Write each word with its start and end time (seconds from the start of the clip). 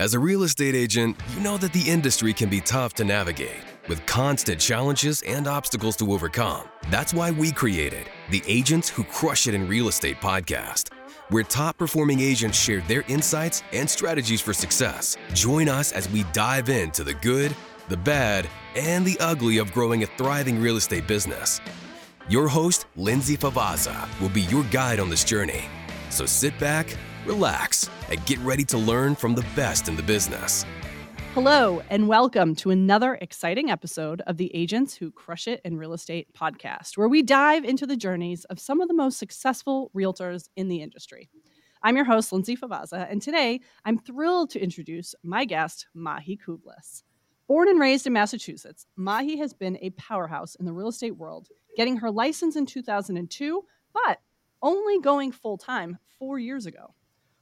As 0.00 0.14
a 0.14 0.18
real 0.18 0.44
estate 0.44 0.74
agent, 0.74 1.14
you 1.34 1.40
know 1.40 1.58
that 1.58 1.74
the 1.74 1.82
industry 1.82 2.32
can 2.32 2.48
be 2.48 2.62
tough 2.62 2.94
to 2.94 3.04
navigate, 3.04 3.60
with 3.86 4.06
constant 4.06 4.58
challenges 4.58 5.20
and 5.26 5.46
obstacles 5.46 5.94
to 5.96 6.10
overcome. 6.14 6.64
That's 6.88 7.12
why 7.12 7.32
we 7.32 7.52
created 7.52 8.06
the 8.30 8.42
Agents 8.46 8.88
Who 8.88 9.04
Crush 9.04 9.46
It 9.46 9.52
in 9.52 9.68
Real 9.68 9.88
Estate 9.88 10.16
podcast, 10.16 10.88
where 11.28 11.42
top 11.42 11.76
performing 11.76 12.18
agents 12.18 12.58
share 12.58 12.80
their 12.88 13.04
insights 13.08 13.62
and 13.74 13.90
strategies 13.90 14.40
for 14.40 14.54
success. 14.54 15.18
Join 15.34 15.68
us 15.68 15.92
as 15.92 16.08
we 16.08 16.24
dive 16.32 16.70
into 16.70 17.04
the 17.04 17.12
good, 17.12 17.54
the 17.90 17.98
bad, 17.98 18.48
and 18.76 19.04
the 19.04 19.20
ugly 19.20 19.58
of 19.58 19.70
growing 19.70 20.02
a 20.02 20.06
thriving 20.16 20.62
real 20.62 20.78
estate 20.78 21.06
business. 21.06 21.60
Your 22.26 22.48
host, 22.48 22.86
Lindsay 22.96 23.36
Favaza, 23.36 24.08
will 24.18 24.30
be 24.30 24.42
your 24.48 24.64
guide 24.70 24.98
on 24.98 25.10
this 25.10 25.24
journey. 25.24 25.64
So 26.08 26.24
sit 26.24 26.58
back, 26.58 26.96
relax, 27.26 27.88
and 28.10 28.24
get 28.26 28.38
ready 28.40 28.64
to 28.64 28.78
learn 28.78 29.14
from 29.14 29.34
the 29.34 29.46
best 29.54 29.88
in 29.88 29.96
the 29.96 30.02
business. 30.02 30.64
Hello, 31.34 31.80
and 31.90 32.08
welcome 32.08 32.56
to 32.56 32.70
another 32.70 33.14
exciting 33.20 33.70
episode 33.70 34.20
of 34.26 34.36
the 34.36 34.54
Agents 34.54 34.94
Who 34.94 35.12
Crush 35.12 35.46
It 35.46 35.60
in 35.64 35.76
Real 35.76 35.92
Estate 35.92 36.26
podcast, 36.34 36.96
where 36.96 37.08
we 37.08 37.22
dive 37.22 37.64
into 37.64 37.86
the 37.86 37.96
journeys 37.96 38.44
of 38.46 38.58
some 38.58 38.80
of 38.80 38.88
the 38.88 38.94
most 38.94 39.18
successful 39.18 39.92
realtors 39.96 40.48
in 40.56 40.68
the 40.68 40.82
industry. 40.82 41.30
I'm 41.82 41.94
your 41.94 42.04
host, 42.04 42.32
Lindsay 42.32 42.56
Favaza, 42.56 43.06
and 43.08 43.22
today 43.22 43.60
I'm 43.84 43.96
thrilled 43.96 44.50
to 44.50 44.60
introduce 44.60 45.14
my 45.22 45.44
guest, 45.44 45.86
Mahi 45.94 46.36
Kouvlis. 46.36 47.04
Born 47.46 47.68
and 47.68 47.80
raised 47.80 48.06
in 48.06 48.12
Massachusetts, 48.12 48.86
Mahi 48.96 49.38
has 49.38 49.52
been 49.52 49.78
a 49.80 49.90
powerhouse 49.90 50.56
in 50.56 50.66
the 50.66 50.72
real 50.72 50.88
estate 50.88 51.16
world, 51.16 51.48
getting 51.76 51.96
her 51.96 52.10
license 52.10 52.56
in 52.56 52.66
2002, 52.66 53.64
but 53.92 54.18
only 54.62 55.00
going 55.00 55.32
full 55.32 55.58
time 55.58 55.98
four 56.18 56.38
years 56.38 56.66
ago. 56.66 56.94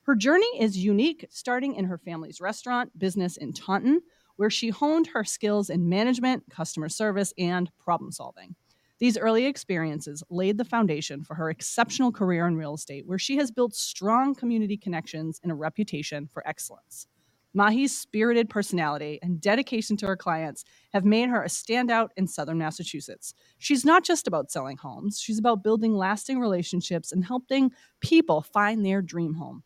Her 0.08 0.16
journey 0.16 0.48
is 0.58 0.78
unique, 0.78 1.26
starting 1.28 1.74
in 1.74 1.84
her 1.84 1.98
family's 1.98 2.40
restaurant 2.40 2.98
business 2.98 3.36
in 3.36 3.52
Taunton, 3.52 4.00
where 4.36 4.48
she 4.48 4.70
honed 4.70 5.08
her 5.08 5.22
skills 5.22 5.68
in 5.68 5.86
management, 5.86 6.44
customer 6.48 6.88
service, 6.88 7.34
and 7.36 7.70
problem 7.76 8.10
solving. 8.10 8.54
These 9.00 9.18
early 9.18 9.44
experiences 9.44 10.24
laid 10.30 10.56
the 10.56 10.64
foundation 10.64 11.24
for 11.24 11.34
her 11.34 11.50
exceptional 11.50 12.10
career 12.10 12.46
in 12.46 12.56
real 12.56 12.72
estate, 12.72 13.06
where 13.06 13.18
she 13.18 13.36
has 13.36 13.50
built 13.50 13.74
strong 13.74 14.34
community 14.34 14.78
connections 14.78 15.40
and 15.42 15.52
a 15.52 15.54
reputation 15.54 16.26
for 16.26 16.42
excellence. 16.48 17.06
Mahi's 17.52 17.94
spirited 17.94 18.48
personality 18.48 19.18
and 19.20 19.42
dedication 19.42 19.98
to 19.98 20.06
her 20.06 20.16
clients 20.16 20.64
have 20.94 21.04
made 21.04 21.28
her 21.28 21.42
a 21.42 21.48
standout 21.48 22.08
in 22.16 22.26
Southern 22.26 22.56
Massachusetts. 22.56 23.34
She's 23.58 23.84
not 23.84 24.04
just 24.04 24.26
about 24.26 24.50
selling 24.50 24.78
homes, 24.78 25.20
she's 25.20 25.38
about 25.38 25.62
building 25.62 25.94
lasting 25.94 26.40
relationships 26.40 27.12
and 27.12 27.26
helping 27.26 27.72
people 28.00 28.40
find 28.40 28.86
their 28.86 29.02
dream 29.02 29.34
home. 29.34 29.64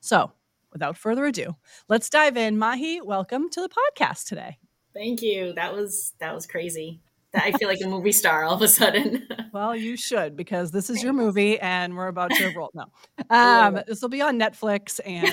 So, 0.00 0.32
without 0.72 0.96
further 0.96 1.26
ado, 1.26 1.56
let's 1.88 2.08
dive 2.08 2.36
in. 2.36 2.58
Mahi, 2.58 3.00
welcome 3.00 3.48
to 3.50 3.60
the 3.60 3.68
podcast 3.68 4.26
today. 4.26 4.58
Thank 4.94 5.22
you. 5.22 5.52
That 5.54 5.74
was 5.74 6.12
that 6.18 6.34
was 6.34 6.46
crazy. 6.46 7.00
I 7.34 7.52
feel 7.52 7.68
like 7.68 7.80
a 7.84 7.88
movie 7.88 8.12
star 8.12 8.44
all 8.44 8.54
of 8.54 8.62
a 8.62 8.68
sudden. 8.68 9.28
well, 9.52 9.76
you 9.76 9.96
should 9.96 10.34
because 10.36 10.70
this 10.70 10.88
is 10.88 11.02
your 11.02 11.12
movie 11.12 11.58
and 11.60 11.94
we're 11.94 12.08
about 12.08 12.30
to 12.30 12.52
roll. 12.56 12.70
No, 12.74 12.86
um, 13.30 13.80
this 13.86 14.00
will 14.00 14.08
be 14.08 14.22
on 14.22 14.38
Netflix 14.38 14.98
and 15.04 15.30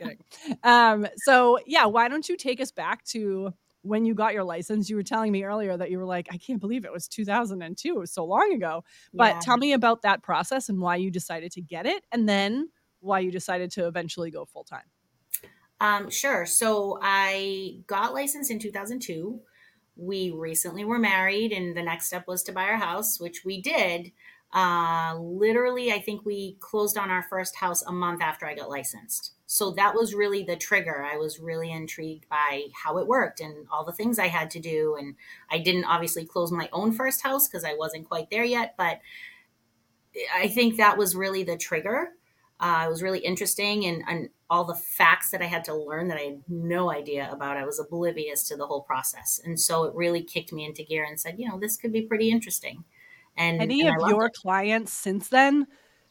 no, 0.00 0.10
um, 0.68 1.06
so 1.16 1.58
yeah, 1.66 1.86
why 1.86 2.08
don't 2.08 2.28
you 2.28 2.36
take 2.36 2.60
us 2.60 2.72
back 2.72 3.04
to 3.06 3.52
when 3.82 4.04
you 4.04 4.14
got 4.14 4.34
your 4.34 4.44
license? 4.44 4.90
You 4.90 4.96
were 4.96 5.04
telling 5.04 5.30
me 5.30 5.44
earlier 5.44 5.76
that 5.76 5.90
you 5.90 5.98
were 5.98 6.04
like, 6.04 6.28
I 6.32 6.38
can't 6.38 6.60
believe 6.60 6.84
it 6.84 6.92
was 6.92 7.06
2002. 7.06 7.88
It 7.88 7.98
was 7.98 8.12
so 8.12 8.24
long 8.24 8.52
ago. 8.52 8.82
But 9.14 9.34
yeah. 9.34 9.40
tell 9.40 9.56
me 9.58 9.74
about 9.74 10.02
that 10.02 10.22
process 10.22 10.68
and 10.68 10.80
why 10.80 10.96
you 10.96 11.10
decided 11.10 11.52
to 11.52 11.60
get 11.60 11.86
it, 11.86 12.04
and 12.10 12.28
then 12.28 12.68
why 13.00 13.20
you 13.20 13.30
decided 13.30 13.70
to 13.72 13.86
eventually 13.86 14.30
go 14.30 14.44
full 14.44 14.64
time. 14.64 14.84
Um, 15.80 16.10
sure. 16.10 16.44
So 16.46 16.98
I 17.00 17.78
got 17.86 18.14
licensed 18.14 18.50
in 18.50 18.58
2002. 18.58 19.40
We 19.96 20.30
recently 20.30 20.84
were 20.84 20.98
married, 20.98 21.52
and 21.52 21.76
the 21.76 21.82
next 21.82 22.06
step 22.06 22.26
was 22.26 22.42
to 22.44 22.52
buy 22.52 22.64
our 22.64 22.76
house, 22.76 23.20
which 23.20 23.44
we 23.44 23.60
did. 23.60 24.12
Uh, 24.52 25.16
literally, 25.18 25.92
I 25.92 26.00
think 26.00 26.24
we 26.24 26.56
closed 26.60 26.96
on 26.96 27.10
our 27.10 27.22
first 27.22 27.56
house 27.56 27.82
a 27.82 27.92
month 27.92 28.22
after 28.22 28.46
I 28.46 28.54
got 28.54 28.70
licensed. 28.70 29.32
So 29.46 29.70
that 29.72 29.94
was 29.94 30.14
really 30.14 30.42
the 30.42 30.56
trigger. 30.56 31.02
I 31.02 31.16
was 31.16 31.40
really 31.40 31.70
intrigued 31.70 32.28
by 32.28 32.64
how 32.74 32.98
it 32.98 33.06
worked 33.06 33.40
and 33.40 33.66
all 33.70 33.84
the 33.84 33.92
things 33.92 34.18
I 34.18 34.28
had 34.28 34.50
to 34.52 34.60
do. 34.60 34.96
And 34.98 35.16
I 35.50 35.58
didn't 35.58 35.84
obviously 35.84 36.26
close 36.26 36.52
my 36.52 36.68
own 36.72 36.92
first 36.92 37.22
house 37.22 37.48
because 37.48 37.64
I 37.64 37.74
wasn't 37.74 38.08
quite 38.08 38.30
there 38.30 38.44
yet, 38.44 38.74
but 38.76 39.00
I 40.34 40.48
think 40.48 40.76
that 40.76 40.98
was 40.98 41.16
really 41.16 41.44
the 41.44 41.56
trigger. 41.56 42.10
Uh, 42.60 42.84
it 42.86 42.88
was 42.88 43.02
really 43.02 43.20
interesting, 43.20 43.84
and, 43.86 44.02
and 44.08 44.28
all 44.50 44.64
the 44.64 44.74
facts 44.74 45.30
that 45.30 45.42
I 45.42 45.46
had 45.46 45.64
to 45.64 45.74
learn 45.74 46.08
that 46.08 46.18
I 46.18 46.22
had 46.22 46.42
no 46.48 46.90
idea 46.90 47.28
about, 47.30 47.56
I 47.56 47.64
was 47.64 47.78
oblivious 47.78 48.48
to 48.48 48.56
the 48.56 48.66
whole 48.66 48.82
process. 48.82 49.40
And 49.44 49.60
so 49.60 49.84
it 49.84 49.94
really 49.94 50.22
kicked 50.22 50.52
me 50.52 50.64
into 50.64 50.82
gear 50.82 51.04
and 51.04 51.20
said, 51.20 51.38
you 51.38 51.48
know, 51.48 51.58
this 51.58 51.76
could 51.76 51.92
be 51.92 52.02
pretty 52.02 52.30
interesting. 52.30 52.84
And 53.36 53.60
any 53.60 53.86
and 53.86 54.02
of 54.02 54.08
your 54.08 54.26
it. 54.26 54.34
clients 54.34 54.92
since 54.92 55.28
then 55.28 55.66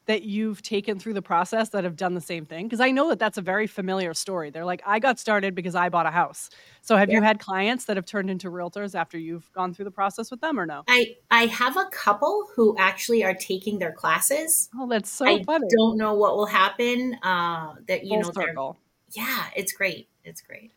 that 0.08 0.24
you've 0.24 0.62
taken 0.62 1.00
through 1.00 1.14
the 1.14 1.22
process 1.22 1.70
that 1.70 1.84
have 1.84 1.96
done 1.96 2.14
the 2.14 2.22
same 2.22 2.46
thing? 2.46 2.66
Because 2.66 2.80
I 2.80 2.92
know 2.92 3.10
that 3.10 3.20
that's 3.20 3.38
a 3.38 3.42
very 3.42 3.68
familiar 3.68 4.14
story. 4.14 4.50
They're 4.50 4.66
like, 4.66 4.82
I 4.86 5.00
got 5.00 5.20
started 5.20 5.54
because 5.54 5.76
I 5.76 5.90
bought 5.90 6.06
a 6.06 6.12
house. 6.12 6.50
So 6.82 6.98
have 6.98 7.10
yeah. 7.10 7.18
you 7.18 7.22
had 7.22 7.40
clients 7.40 7.86
that 7.86 7.98
have 7.98 8.06
turned 8.06 8.30
into 8.30 8.50
realtors 8.50 8.96
after 8.96 9.18
you've 9.18 9.52
gone 9.54 9.74
through 9.74 9.86
the 9.86 9.92
process 9.92 10.32
with 10.32 10.42
them 10.42 10.60
or 10.60 10.66
no? 10.66 10.84
I, 10.88 11.16
I 11.30 11.46
have 11.46 11.78
a 11.78 11.86
couple 11.92 12.48
who 12.56 12.76
actually 12.78 13.24
are 13.24 13.36
taking 13.36 13.80
their 13.80 13.92
classes. 13.92 14.70
Oh, 14.76 14.88
that's 14.88 15.10
so 15.10 15.26
I 15.26 15.44
funny. 15.44 15.68
don't 15.78 15.98
know 15.98 16.16
what 16.16 16.36
will 16.36 16.48
happen. 16.48 17.16
Uh, 17.22 17.76
that, 17.88 18.04
you 18.04 18.22
Full 18.22 18.22
know, 18.22 18.32
circle. 18.32 18.78
yeah, 19.12 19.46
it's 19.56 19.74
great. 19.74 20.08
It's 20.24 20.42
great. 20.42 20.72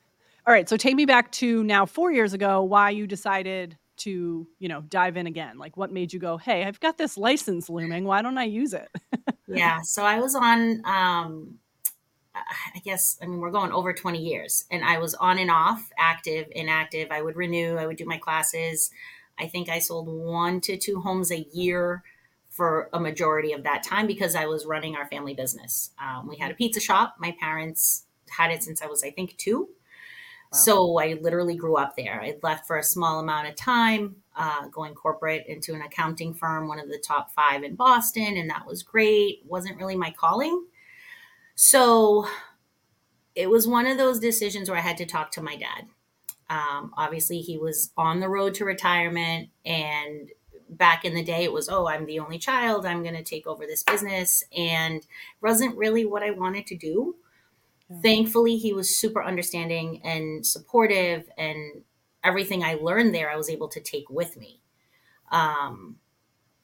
All 0.46 0.54
right. 0.54 0.68
So 0.68 0.76
take 0.76 0.96
me 0.96 1.04
back 1.04 1.30
to 1.32 1.62
now 1.64 1.86
four 1.86 2.10
years 2.10 2.32
ago, 2.32 2.62
why 2.62 2.90
you 2.90 3.06
decided 3.06 3.76
to 4.00 4.46
you 4.58 4.68
know 4.68 4.80
dive 4.82 5.16
in 5.16 5.26
again 5.26 5.58
like 5.58 5.76
what 5.76 5.92
made 5.92 6.12
you 6.12 6.18
go 6.18 6.36
hey 6.36 6.64
i've 6.64 6.80
got 6.80 6.98
this 6.98 7.16
license 7.16 7.68
looming. 7.68 8.04
Why 8.04 8.22
don't 8.22 8.38
i 8.38 8.44
use 8.44 8.74
it? 8.74 8.88
Yeah 9.52 9.80
so 9.82 10.04
i 10.04 10.20
was 10.20 10.36
on 10.36 10.80
um 10.84 11.54
i 12.36 12.78
guess 12.84 13.18
i 13.20 13.26
mean 13.26 13.40
we're 13.40 13.50
going 13.50 13.72
over 13.72 13.92
20 13.92 14.22
years 14.22 14.64
and 14.70 14.84
i 14.84 14.98
was 14.98 15.14
on 15.14 15.38
and 15.38 15.50
off 15.50 15.90
active 15.98 16.46
inactive. 16.52 17.08
I 17.10 17.20
would 17.20 17.34
renew 17.34 17.76
i 17.76 17.86
would 17.86 17.96
do 17.96 18.06
my 18.06 18.18
classes. 18.18 18.90
I 19.38 19.48
think 19.48 19.68
i 19.68 19.80
sold 19.80 20.06
one 20.06 20.60
to 20.62 20.76
two 20.76 21.00
homes 21.00 21.32
a 21.32 21.46
year 21.52 22.04
for 22.48 22.88
a 22.92 23.00
majority 23.00 23.52
of 23.52 23.64
that 23.64 23.82
time 23.82 24.06
because 24.06 24.36
i 24.36 24.46
was 24.46 24.66
running 24.66 24.94
our 24.94 25.08
family 25.08 25.34
business. 25.34 25.90
Um, 26.00 26.28
we 26.28 26.36
had 26.36 26.52
a 26.52 26.54
pizza 26.54 26.78
shop. 26.80 27.16
My 27.18 27.34
parents 27.40 28.04
had 28.30 28.52
it 28.52 28.62
since 28.62 28.80
i 28.80 28.86
was 28.86 29.02
i 29.02 29.10
think 29.10 29.36
two 29.36 29.68
so 30.52 30.98
I 30.98 31.14
literally 31.20 31.56
grew 31.56 31.76
up 31.76 31.96
there. 31.96 32.20
I 32.20 32.36
left 32.42 32.66
for 32.66 32.76
a 32.76 32.82
small 32.82 33.20
amount 33.20 33.48
of 33.48 33.54
time, 33.56 34.16
uh, 34.36 34.66
going 34.68 34.94
corporate 34.94 35.46
into 35.46 35.74
an 35.74 35.82
accounting 35.82 36.34
firm, 36.34 36.66
one 36.66 36.80
of 36.80 36.88
the 36.88 36.98
top 36.98 37.30
five 37.32 37.62
in 37.62 37.76
Boston, 37.76 38.36
and 38.36 38.50
that 38.50 38.66
was 38.66 38.82
great. 38.82 39.42
wasn't 39.46 39.78
really 39.78 39.96
my 39.96 40.10
calling. 40.10 40.66
So 41.54 42.26
it 43.34 43.48
was 43.48 43.68
one 43.68 43.86
of 43.86 43.96
those 43.96 44.18
decisions 44.18 44.68
where 44.68 44.78
I 44.78 44.82
had 44.82 44.96
to 44.98 45.06
talk 45.06 45.30
to 45.32 45.42
my 45.42 45.56
dad. 45.56 45.86
Um, 46.48 46.92
obviously, 46.96 47.40
he 47.40 47.58
was 47.58 47.92
on 47.96 48.18
the 48.18 48.28
road 48.28 48.54
to 48.54 48.64
retirement, 48.64 49.50
and 49.64 50.30
back 50.68 51.04
in 51.04 51.14
the 51.14 51.22
day, 51.22 51.44
it 51.44 51.52
was, 51.52 51.68
oh, 51.68 51.86
I'm 51.86 52.06
the 52.06 52.18
only 52.18 52.38
child. 52.38 52.86
I'm 52.86 53.02
going 53.02 53.16
to 53.16 53.22
take 53.22 53.46
over 53.46 53.66
this 53.66 53.82
business. 53.82 54.42
And 54.56 55.06
wasn't 55.40 55.76
really 55.76 56.04
what 56.04 56.22
I 56.22 56.30
wanted 56.30 56.66
to 56.68 56.76
do. 56.76 57.16
Thankfully, 58.02 58.56
he 58.56 58.72
was 58.72 58.98
super 58.98 59.22
understanding 59.22 60.00
and 60.04 60.46
supportive, 60.46 61.28
and 61.36 61.82
everything 62.22 62.62
I 62.62 62.74
learned 62.74 63.14
there, 63.14 63.30
I 63.30 63.36
was 63.36 63.50
able 63.50 63.68
to 63.68 63.80
take 63.80 64.08
with 64.08 64.36
me. 64.36 64.60
Um, 65.32 65.96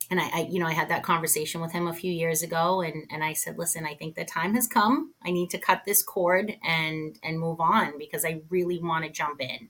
and 0.08 0.20
I, 0.20 0.28
I, 0.32 0.48
you 0.48 0.60
know, 0.60 0.66
I 0.66 0.72
had 0.72 0.88
that 0.90 1.02
conversation 1.02 1.60
with 1.60 1.72
him 1.72 1.88
a 1.88 1.94
few 1.94 2.12
years 2.12 2.42
ago, 2.42 2.80
and 2.80 3.06
and 3.10 3.24
I 3.24 3.32
said, 3.32 3.58
listen, 3.58 3.84
I 3.84 3.94
think 3.94 4.14
the 4.14 4.24
time 4.24 4.54
has 4.54 4.68
come. 4.68 5.14
I 5.24 5.30
need 5.30 5.50
to 5.50 5.58
cut 5.58 5.82
this 5.84 6.02
cord 6.02 6.56
and 6.62 7.18
and 7.22 7.40
move 7.40 7.60
on 7.60 7.98
because 7.98 8.24
I 8.24 8.42
really 8.48 8.78
want 8.78 9.04
to 9.04 9.10
jump 9.10 9.40
in. 9.40 9.68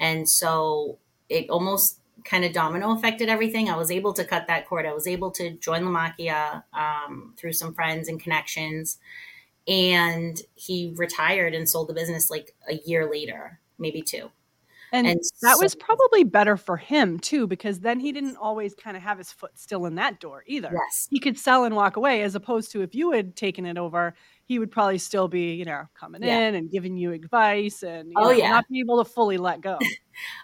And 0.00 0.28
so 0.28 0.98
it 1.28 1.48
almost 1.48 2.00
kind 2.24 2.44
of 2.44 2.52
domino 2.52 2.92
affected 2.92 3.28
everything. 3.28 3.68
I 3.68 3.76
was 3.76 3.90
able 3.90 4.12
to 4.14 4.24
cut 4.24 4.48
that 4.48 4.68
cord. 4.68 4.84
I 4.84 4.92
was 4.92 5.06
able 5.06 5.30
to 5.32 5.52
join 5.52 5.82
Lamacchia 5.82 6.64
um, 6.72 7.34
through 7.36 7.52
some 7.52 7.72
friends 7.72 8.08
and 8.08 8.20
connections 8.20 8.98
and 9.68 10.40
he 10.54 10.94
retired 10.96 11.54
and 11.54 11.68
sold 11.68 11.88
the 11.88 11.94
business 11.94 12.30
like 12.30 12.54
a 12.68 12.74
year 12.84 13.10
later, 13.10 13.60
maybe 13.78 14.02
two. 14.02 14.30
And, 14.94 15.06
and 15.06 15.20
that 15.40 15.56
so, 15.56 15.62
was 15.62 15.74
probably 15.74 16.22
better 16.22 16.58
for 16.58 16.76
him 16.76 17.18
too, 17.18 17.46
because 17.46 17.80
then 17.80 17.98
he 17.98 18.12
didn't 18.12 18.36
always 18.36 18.74
kind 18.74 18.94
of 18.94 19.02
have 19.02 19.16
his 19.16 19.32
foot 19.32 19.58
still 19.58 19.86
in 19.86 19.94
that 19.94 20.20
door 20.20 20.44
either. 20.46 20.70
Yes. 20.70 21.08
He 21.10 21.18
could 21.18 21.38
sell 21.38 21.64
and 21.64 21.74
walk 21.74 21.96
away, 21.96 22.22
as 22.22 22.34
opposed 22.34 22.72
to 22.72 22.82
if 22.82 22.94
you 22.94 23.12
had 23.12 23.34
taken 23.34 23.64
it 23.64 23.78
over, 23.78 24.14
he 24.44 24.58
would 24.58 24.70
probably 24.70 24.98
still 24.98 25.28
be, 25.28 25.54
you 25.54 25.64
know, 25.64 25.84
coming 25.94 26.22
yeah. 26.22 26.40
in 26.40 26.54
and 26.56 26.70
giving 26.70 26.98
you 26.98 27.12
advice 27.12 27.82
and 27.82 28.10
you 28.10 28.14
oh, 28.18 28.24
know, 28.24 28.30
yeah. 28.32 28.50
not 28.50 28.68
be 28.68 28.80
able 28.80 29.02
to 29.02 29.10
fully 29.10 29.38
let 29.38 29.62
go. 29.62 29.78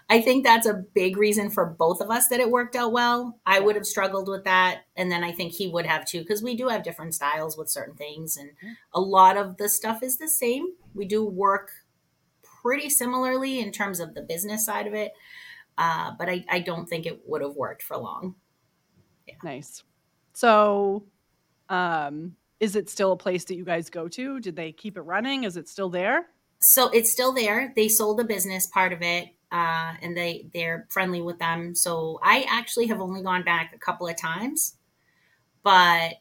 I 0.09 0.21
think 0.21 0.43
that's 0.43 0.65
a 0.65 0.73
big 0.73 1.17
reason 1.17 1.49
for 1.49 1.65
both 1.65 2.01
of 2.01 2.09
us 2.09 2.27
that 2.27 2.39
it 2.39 2.49
worked 2.49 2.75
out 2.75 2.91
well. 2.91 3.39
I 3.45 3.59
would 3.59 3.75
have 3.75 3.85
struggled 3.85 4.27
with 4.27 4.43
that. 4.45 4.81
And 4.95 5.11
then 5.11 5.23
I 5.23 5.31
think 5.31 5.53
he 5.53 5.67
would 5.67 5.85
have 5.85 6.05
too, 6.05 6.19
because 6.19 6.43
we 6.43 6.55
do 6.55 6.67
have 6.69 6.83
different 6.83 7.15
styles 7.15 7.57
with 7.57 7.69
certain 7.69 7.95
things. 7.95 8.37
And 8.37 8.51
a 8.93 9.01
lot 9.01 9.37
of 9.37 9.57
the 9.57 9.69
stuff 9.69 10.03
is 10.03 10.17
the 10.17 10.27
same. 10.27 10.67
We 10.93 11.05
do 11.05 11.23
work 11.25 11.71
pretty 12.61 12.89
similarly 12.89 13.59
in 13.59 13.71
terms 13.71 13.99
of 13.99 14.13
the 14.13 14.21
business 14.21 14.65
side 14.65 14.87
of 14.87 14.93
it. 14.93 15.13
Uh, 15.77 16.11
but 16.17 16.27
I, 16.27 16.43
I 16.49 16.59
don't 16.59 16.87
think 16.87 17.05
it 17.05 17.21
would 17.25 17.41
have 17.41 17.55
worked 17.55 17.83
for 17.83 17.97
long. 17.97 18.35
Yeah. 19.27 19.35
Nice. 19.43 19.83
So, 20.33 21.05
um, 21.69 22.35
is 22.59 22.75
it 22.75 22.89
still 22.89 23.13
a 23.13 23.17
place 23.17 23.45
that 23.45 23.55
you 23.55 23.63
guys 23.63 23.89
go 23.89 24.07
to? 24.09 24.39
Did 24.39 24.55
they 24.55 24.73
keep 24.73 24.97
it 24.97 25.01
running? 25.01 25.45
Is 25.45 25.55
it 25.55 25.69
still 25.69 25.89
there? 25.89 26.27
So 26.59 26.89
it's 26.89 27.11
still 27.11 27.31
there. 27.31 27.71
They 27.75 27.87
sold 27.87 28.19
the 28.19 28.25
business 28.25 28.67
part 28.67 28.91
of 28.91 29.01
it, 29.01 29.29
uh, 29.51 29.93
and 30.01 30.15
they 30.15 30.47
they're 30.53 30.87
friendly 30.89 31.21
with 31.21 31.39
them. 31.39 31.75
So 31.75 32.19
I 32.23 32.45
actually 32.49 32.87
have 32.87 33.01
only 33.01 33.21
gone 33.21 33.43
back 33.43 33.73
a 33.73 33.79
couple 33.79 34.07
of 34.07 34.15
times, 34.15 34.75
but 35.63 36.15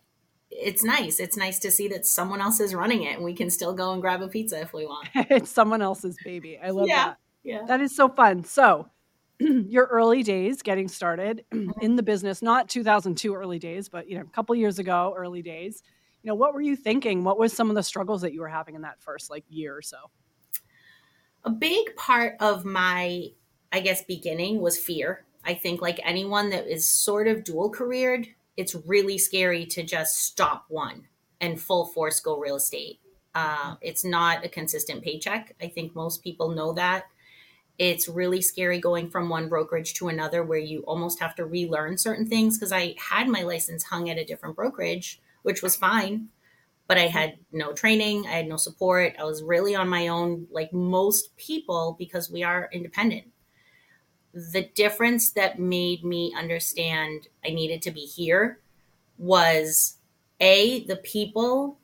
it's 0.51 0.83
nice. 0.83 1.21
It's 1.21 1.37
nice 1.37 1.59
to 1.61 1.71
see 1.71 1.89
that 1.89 2.07
someone 2.07 2.41
else 2.41 2.61
is 2.61 2.75
running 2.75 3.03
it, 3.03 3.17
and 3.17 3.25
we 3.25 3.35
can 3.35 3.51
still 3.51 3.75
go 3.75 3.93
and 3.93 4.01
grab 4.01 4.23
a 4.23 4.29
pizza 4.29 4.61
if 4.61 4.73
we 4.73 4.87
want. 4.87 5.09
it's 5.15 5.51
someone 5.51 5.83
else's 5.83 6.17
baby. 6.25 6.59
I 6.63 6.71
love 6.71 6.89
yeah, 6.89 7.05
that. 7.05 7.17
Yeah, 7.45 7.63
that 7.67 7.81
is 7.81 7.95
so 7.95 8.09
fun. 8.09 8.45
So 8.45 8.89
your 9.39 9.85
early 9.87 10.23
days 10.23 10.63
getting 10.63 10.89
started 10.89 11.45
in 11.81 11.97
the 11.97 12.03
business, 12.03 12.43
not 12.43 12.69
2002 12.69 13.35
early 13.35 13.59
days, 13.59 13.89
but 13.89 14.09
you 14.09 14.17
know, 14.17 14.23
a 14.23 14.35
couple 14.35 14.55
years 14.55 14.79
ago, 14.79 15.15
early 15.17 15.43
days. 15.43 15.83
You 16.23 16.29
know, 16.29 16.35
what 16.35 16.53
were 16.53 16.61
you 16.61 16.75
thinking? 16.75 17.23
What 17.25 17.39
was 17.39 17.53
some 17.53 17.71
of 17.71 17.77
the 17.77 17.83
struggles 17.83 18.23
that 18.23 18.33
you 18.33 18.41
were 18.41 18.49
having 18.49 18.75
in 18.75 18.83
that 18.83 19.01
first 19.01 19.31
like 19.31 19.45
year 19.49 19.77
or 19.77 19.83
so? 19.83 19.99
A 21.49 21.51
big 21.51 21.97
part 21.97 22.37
of 22.41 22.67
my, 22.67 23.29
I 23.73 23.81
guess, 23.81 24.03
beginning 24.03 24.61
was 24.61 24.77
fear. 24.77 25.25
I 25.43 25.55
think, 25.55 25.81
like 25.81 25.99
anyone 26.05 26.51
that 26.51 26.67
is 26.67 26.91
sort 26.91 27.27
of 27.27 27.43
dual 27.43 27.71
careered, 27.71 28.29
it's 28.59 28.75
really 28.75 29.17
scary 29.17 29.65
to 29.65 29.83
just 29.83 30.17
stop 30.17 30.67
one 30.69 31.07
and 31.41 31.59
full 31.59 31.87
force 31.87 32.21
go 32.21 32.39
real 32.39 32.57
estate. 32.57 33.01
Uh, 33.35 33.77
it's 33.81 34.05
not 34.05 34.45
a 34.45 34.51
consistent 34.51 35.03
paycheck. 35.03 35.57
I 35.59 35.69
think 35.69 35.95
most 35.95 36.23
people 36.23 36.51
know 36.51 36.75
that 36.75 37.07
it's 37.79 38.11
really 38.11 38.43
scary 38.43 38.79
going 38.79 39.09
from 39.09 39.31
one 39.31 39.49
brokerage 39.49 39.95
to 39.95 40.09
another 40.09 40.43
where 40.43 40.59
you 40.59 40.81
almost 40.81 41.19
have 41.21 41.35
to 41.37 41.47
relearn 41.47 41.97
certain 41.97 42.27
things 42.27 42.59
because 42.59 42.73
I 42.73 42.95
had 42.99 43.27
my 43.27 43.41
license 43.41 43.85
hung 43.85 44.11
at 44.11 44.19
a 44.19 44.25
different 44.27 44.55
brokerage, 44.55 45.19
which 45.45 45.63
was 45.63 45.77
fine, 45.77 46.29
but 46.89 46.97
I 46.97 47.03
mm-hmm. 47.03 47.19
had 47.19 47.39
no 47.53 47.73
training, 47.73 48.27
I 48.27 48.33
had 48.33 48.49
no 48.49 48.57
support. 48.57 49.15
I 49.19 49.25
was 49.25 49.43
really 49.43 49.77
on 49.77 49.89
my 49.89 50.09
own, 50.09 50.49
like 50.51 50.73
most 50.73 51.37
people, 51.37 51.95
because 51.99 52.31
we 52.31 52.43
are 52.43 52.69
independent. 52.73 53.29
The 54.33 54.69
difference 54.75 55.31
that 55.33 55.59
made 55.59 56.03
me 56.03 56.35
understand 56.37 57.29
I 57.45 57.51
needed 57.51 57.83
to 57.83 57.91
be 57.91 58.01
here 58.01 58.61
was 59.19 59.99
A, 60.41 60.85
the 60.85 60.97
people 60.97 61.79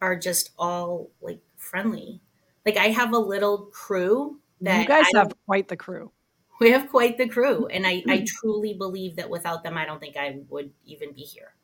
are 0.00 0.16
just 0.16 0.52
all 0.58 1.10
like 1.20 1.40
friendly. 1.56 2.20
Like 2.64 2.76
I 2.76 2.88
have 2.88 3.12
a 3.12 3.18
little 3.18 3.66
crew 3.72 4.38
that 4.60 4.82
you 4.82 4.86
guys 4.86 5.06
have 5.14 5.32
quite 5.46 5.68
the 5.68 5.76
crew. 5.76 6.12
We 6.60 6.70
have 6.70 6.88
quite 6.90 7.18
the 7.18 7.28
crew. 7.28 7.66
And 7.66 7.86
I, 7.86 7.90
I 7.90 8.02
mm-hmm. 8.02 8.24
truly 8.24 8.74
believe 8.74 9.16
that 9.16 9.30
without 9.30 9.62
them, 9.62 9.76
I 9.76 9.86
don't 9.86 10.00
think 10.00 10.16
I 10.16 10.40
would 10.48 10.70
even 10.84 11.12
be 11.12 11.22
here. 11.22 11.54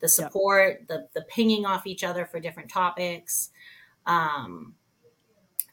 The 0.00 0.08
support, 0.08 0.86
the 0.88 1.08
the 1.14 1.22
pinging 1.22 1.66
off 1.66 1.86
each 1.86 2.04
other 2.04 2.24
for 2.24 2.38
different 2.40 2.70
topics. 2.70 3.50
Um, 4.06 4.74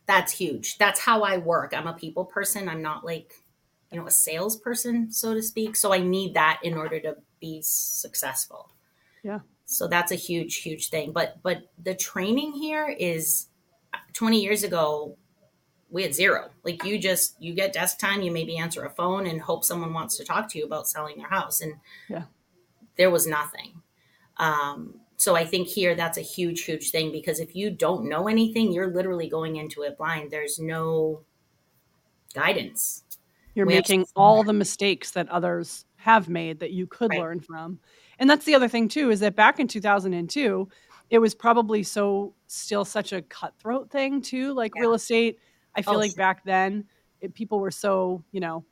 that's 0.07 0.31
huge. 0.31 0.77
That's 0.77 0.99
how 0.99 1.23
I 1.23 1.37
work. 1.37 1.73
I'm 1.75 1.87
a 1.87 1.93
people 1.93 2.25
person. 2.25 2.69
I'm 2.69 2.81
not 2.81 3.05
like, 3.05 3.33
you 3.91 3.99
know, 3.99 4.07
a 4.07 4.11
salesperson, 4.11 5.11
so 5.11 5.33
to 5.33 5.41
speak. 5.41 5.75
So 5.75 5.93
I 5.93 5.99
need 5.99 6.35
that 6.35 6.59
in 6.63 6.75
order 6.75 6.99
to 6.99 7.17
be 7.39 7.61
successful. 7.63 8.71
Yeah. 9.23 9.39
So 9.65 9.87
that's 9.87 10.11
a 10.11 10.15
huge, 10.15 10.57
huge 10.57 10.89
thing. 10.89 11.11
But 11.11 11.37
but 11.41 11.69
the 11.81 11.95
training 11.95 12.53
here 12.53 12.87
is 12.87 13.47
20 14.13 14.41
years 14.41 14.63
ago, 14.63 15.17
we 15.89 16.03
had 16.03 16.13
zero. 16.13 16.49
Like 16.63 16.83
you 16.83 16.99
just 16.99 17.41
you 17.41 17.53
get 17.53 17.73
desk 17.73 17.99
time, 17.99 18.21
you 18.21 18.31
maybe 18.31 18.57
answer 18.57 18.85
a 18.85 18.89
phone 18.89 19.25
and 19.25 19.41
hope 19.41 19.63
someone 19.63 19.93
wants 19.93 20.17
to 20.17 20.25
talk 20.25 20.49
to 20.49 20.59
you 20.59 20.65
about 20.65 20.87
selling 20.87 21.17
their 21.17 21.29
house. 21.29 21.61
And 21.61 21.75
yeah, 22.09 22.23
there 22.97 23.09
was 23.09 23.25
nothing. 23.25 23.81
Um, 24.37 24.95
so 25.17 25.35
I 25.35 25.45
think 25.45 25.67
here 25.67 25.95
that's 25.95 26.17
a 26.17 26.21
huge, 26.21 26.63
huge 26.63 26.91
thing 26.91 27.11
because 27.11 27.39
if 27.39 27.55
you 27.55 27.71
don't 27.71 28.09
know 28.09 28.27
anything, 28.27 28.71
you're 28.71 28.91
literally 28.91 29.29
going 29.29 29.55
into 29.55 29.83
it 29.83 29.97
blind. 29.97 30.31
There's 30.31 30.59
no 30.59 31.21
guidance. 32.33 33.03
You're 33.53 33.65
we 33.65 33.75
making 33.75 34.05
all 34.15 34.43
the 34.43 34.53
mistakes 34.53 35.11
that 35.11 35.29
others 35.29 35.85
have 35.95 36.27
made 36.27 36.59
that 36.59 36.71
you 36.71 36.85
could 36.85 37.11
right. 37.11 37.19
learn 37.19 37.39
from. 37.39 37.79
And 38.19 38.29
that's 38.29 38.45
the 38.45 38.55
other 38.55 38.67
thing 38.67 38.89
too 38.89 39.09
is 39.09 39.21
that 39.21 39.35
back 39.35 39.59
in 39.59 39.67
2002, 39.67 40.67
it 41.09 41.19
was 41.19 41.33
probably 41.33 41.83
so 41.83 42.33
still 42.47 42.83
such 42.83 43.13
a 43.13 43.21
cutthroat 43.21 43.89
thing 43.89 44.21
too, 44.21 44.53
like 44.53 44.73
yeah. 44.75 44.81
real 44.81 44.93
estate 44.93 45.39
I 45.75 45.81
feel 45.81 45.95
oh, 45.95 45.97
like 45.97 46.15
back 46.15 46.43
then 46.45 46.85
it, 47.21 47.33
people 47.33 47.59
were 47.59 47.71
so, 47.71 48.23
you 48.31 48.39
know, 48.39 48.63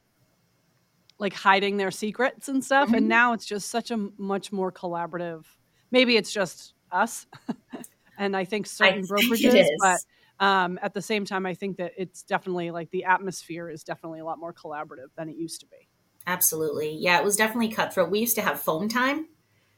like 1.23 1.33
hiding 1.33 1.77
their 1.77 1.89
secrets 1.89 2.49
and 2.49 2.63
stuff. 2.63 2.87
Mm-hmm. 2.87 2.95
And 2.95 3.07
now 3.07 3.33
it's 3.33 3.45
just 3.45 3.71
such 3.71 3.89
a 3.89 3.97
much 4.17 4.51
more 4.51 4.71
collaborative. 4.71 5.45
Maybe 5.89 6.17
it's 6.17 6.31
just 6.31 6.73
us. 6.91 7.25
and 8.17 8.35
I 8.37 8.43
think 8.43 8.67
certain 8.67 8.99
I 8.99 9.07
brokerages, 9.07 9.51
think 9.51 9.69
but 9.79 9.99
um, 10.45 10.77
at 10.81 10.93
the 10.93 11.01
same 11.01 11.25
time, 11.25 11.45
I 11.45 11.53
think 11.53 11.77
that 11.77 11.93
it's 11.97 12.23
definitely 12.23 12.69
like 12.71 12.91
the 12.91 13.05
atmosphere 13.05 13.69
is 13.69 13.83
definitely 13.83 14.19
a 14.19 14.25
lot 14.25 14.37
more 14.37 14.53
collaborative 14.53 15.07
than 15.15 15.29
it 15.29 15.37
used 15.37 15.61
to 15.61 15.65
be. 15.67 15.87
Absolutely. 16.27 16.95
Yeah, 16.95 17.19
it 17.19 17.23
was 17.23 17.37
definitely 17.37 17.69
cutthroat. 17.69 18.11
We 18.11 18.19
used 18.19 18.35
to 18.35 18.41
have 18.41 18.61
phone 18.61 18.89
time. 18.89 19.27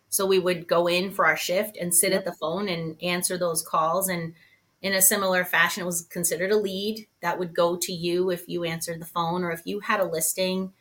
So 0.09 0.25
we 0.25 0.39
would 0.39 0.67
go 0.67 0.87
in 0.87 1.11
for 1.11 1.25
our 1.25 1.37
shift 1.37 1.77
and 1.77 1.93
sit 1.93 2.11
yep. 2.11 2.19
at 2.19 2.25
the 2.25 2.33
phone 2.33 2.67
and 2.69 3.01
answer 3.03 3.37
those 3.37 3.61
calls. 3.61 4.09
And 4.09 4.33
in 4.81 4.93
a 4.93 5.01
similar 5.01 5.43
fashion, 5.43 5.83
it 5.83 5.85
was 5.85 6.03
considered 6.03 6.51
a 6.51 6.57
lead 6.57 7.07
that 7.21 7.37
would 7.37 7.53
go 7.53 7.75
to 7.75 7.91
you 7.91 8.31
if 8.31 8.47
you 8.47 8.63
answered 8.63 9.01
the 9.01 9.05
phone 9.05 9.43
or 9.43 9.51
if 9.51 9.61
you 9.65 9.81
had 9.81 9.99
a 9.99 10.05
listing 10.05 10.73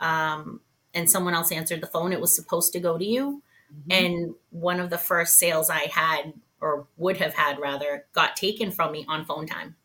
um, 0.00 0.60
and 0.94 1.08
someone 1.08 1.34
else 1.34 1.52
answered 1.52 1.80
the 1.80 1.86
phone, 1.86 2.12
it 2.12 2.20
was 2.20 2.34
supposed 2.34 2.72
to 2.72 2.80
go 2.80 2.98
to 2.98 3.04
you. 3.04 3.42
Mm-hmm. 3.72 3.92
And 3.92 4.34
one 4.50 4.80
of 4.80 4.90
the 4.90 4.98
first 4.98 5.38
sales 5.38 5.70
I 5.70 5.86
had, 5.92 6.32
or 6.60 6.86
would 6.96 7.18
have 7.18 7.34
had 7.34 7.58
rather, 7.60 8.06
got 8.12 8.36
taken 8.36 8.72
from 8.72 8.92
me 8.92 9.04
on 9.08 9.24
phone 9.24 9.46
time. 9.46 9.76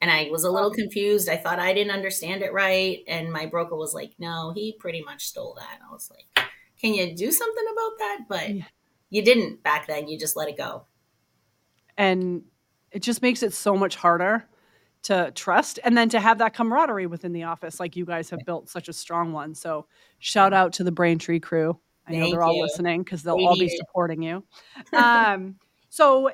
And 0.00 0.10
I 0.10 0.28
was 0.30 0.44
a 0.44 0.50
little 0.50 0.70
confused. 0.70 1.28
I 1.28 1.36
thought 1.36 1.58
I 1.58 1.74
didn't 1.74 1.92
understand 1.92 2.42
it 2.42 2.54
right. 2.54 3.04
And 3.06 3.30
my 3.30 3.44
broker 3.44 3.76
was 3.76 3.92
like, 3.92 4.12
no, 4.18 4.52
he 4.54 4.72
pretty 4.72 5.02
much 5.02 5.26
stole 5.26 5.54
that. 5.58 5.78
I 5.86 5.92
was 5.92 6.10
like, 6.10 6.46
can 6.80 6.94
you 6.94 7.14
do 7.14 7.30
something 7.30 7.64
about 7.70 7.98
that? 7.98 8.18
But 8.26 8.54
yeah. 8.54 8.64
you 9.10 9.22
didn't 9.22 9.62
back 9.62 9.86
then. 9.86 10.08
You 10.08 10.18
just 10.18 10.36
let 10.36 10.48
it 10.48 10.56
go. 10.56 10.86
And 11.98 12.44
it 12.92 13.02
just 13.02 13.20
makes 13.20 13.42
it 13.42 13.52
so 13.52 13.76
much 13.76 13.96
harder 13.96 14.46
to 15.02 15.32
trust 15.34 15.78
and 15.82 15.96
then 15.96 16.08
to 16.10 16.20
have 16.20 16.38
that 16.38 16.54
camaraderie 16.54 17.06
within 17.06 17.32
the 17.32 17.44
office 17.44 17.80
like 17.80 17.96
you 17.96 18.04
guys 18.04 18.28
have 18.30 18.40
built 18.44 18.68
such 18.68 18.88
a 18.88 18.92
strong 18.92 19.32
one. 19.32 19.54
So 19.54 19.86
shout 20.18 20.52
out 20.52 20.74
to 20.74 20.84
the 20.84 20.92
braintree 20.92 21.40
crew. 21.40 21.78
I 22.06 22.10
Thank 22.10 22.22
know 22.22 22.30
they're 22.30 22.42
all 22.42 22.54
you. 22.54 22.62
listening 22.62 23.02
because 23.02 23.22
they'll 23.22 23.36
all 23.36 23.58
be 23.58 23.68
supporting 23.68 24.22
you. 24.22 24.44
Um, 24.92 25.56
so 25.88 26.30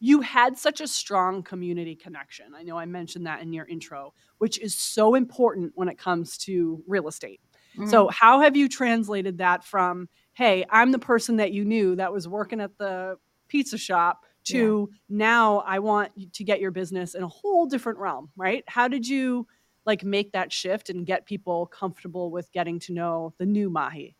you 0.00 0.22
had 0.22 0.56
such 0.56 0.80
a 0.80 0.88
strong 0.88 1.42
community 1.42 1.94
connection. 1.94 2.46
I 2.56 2.62
know 2.62 2.78
i 2.78 2.86
mentioned 2.86 3.26
that 3.26 3.42
in 3.42 3.52
your 3.52 3.66
intro 3.66 4.14
which 4.38 4.58
is 4.58 4.74
so 4.74 5.14
important 5.14 5.72
when 5.74 5.88
it 5.88 5.98
comes 5.98 6.38
to 6.38 6.82
real 6.86 7.06
estate. 7.06 7.40
Mm-hmm. 7.76 7.88
so 7.88 8.08
how 8.08 8.40
have 8.40 8.56
you 8.56 8.68
translated 8.68 9.38
that 9.38 9.62
from 9.62 10.08
hey 10.32 10.64
i'm 10.70 10.90
the 10.90 10.98
person 10.98 11.36
that 11.36 11.52
you 11.52 11.64
knew 11.64 11.94
that 11.94 12.12
was 12.12 12.26
working 12.26 12.60
at 12.60 12.76
the 12.78 13.16
pizza 13.46 13.78
shop 13.78 14.24
to 14.50 14.88
yeah. 14.90 14.96
now 15.08 15.58
I 15.66 15.78
want 15.78 16.32
to 16.34 16.44
get 16.44 16.60
your 16.60 16.70
business 16.70 17.14
in 17.14 17.22
a 17.22 17.28
whole 17.28 17.66
different 17.66 17.98
realm, 17.98 18.30
right? 18.36 18.64
How 18.66 18.88
did 18.88 19.06
you 19.06 19.46
like 19.86 20.04
make 20.04 20.32
that 20.32 20.52
shift 20.52 20.90
and 20.90 21.06
get 21.06 21.26
people 21.26 21.66
comfortable 21.66 22.30
with 22.30 22.52
getting 22.52 22.78
to 22.80 22.92
know 22.92 23.34
the 23.38 23.46
new 23.46 23.70
Mahi? 23.70 24.16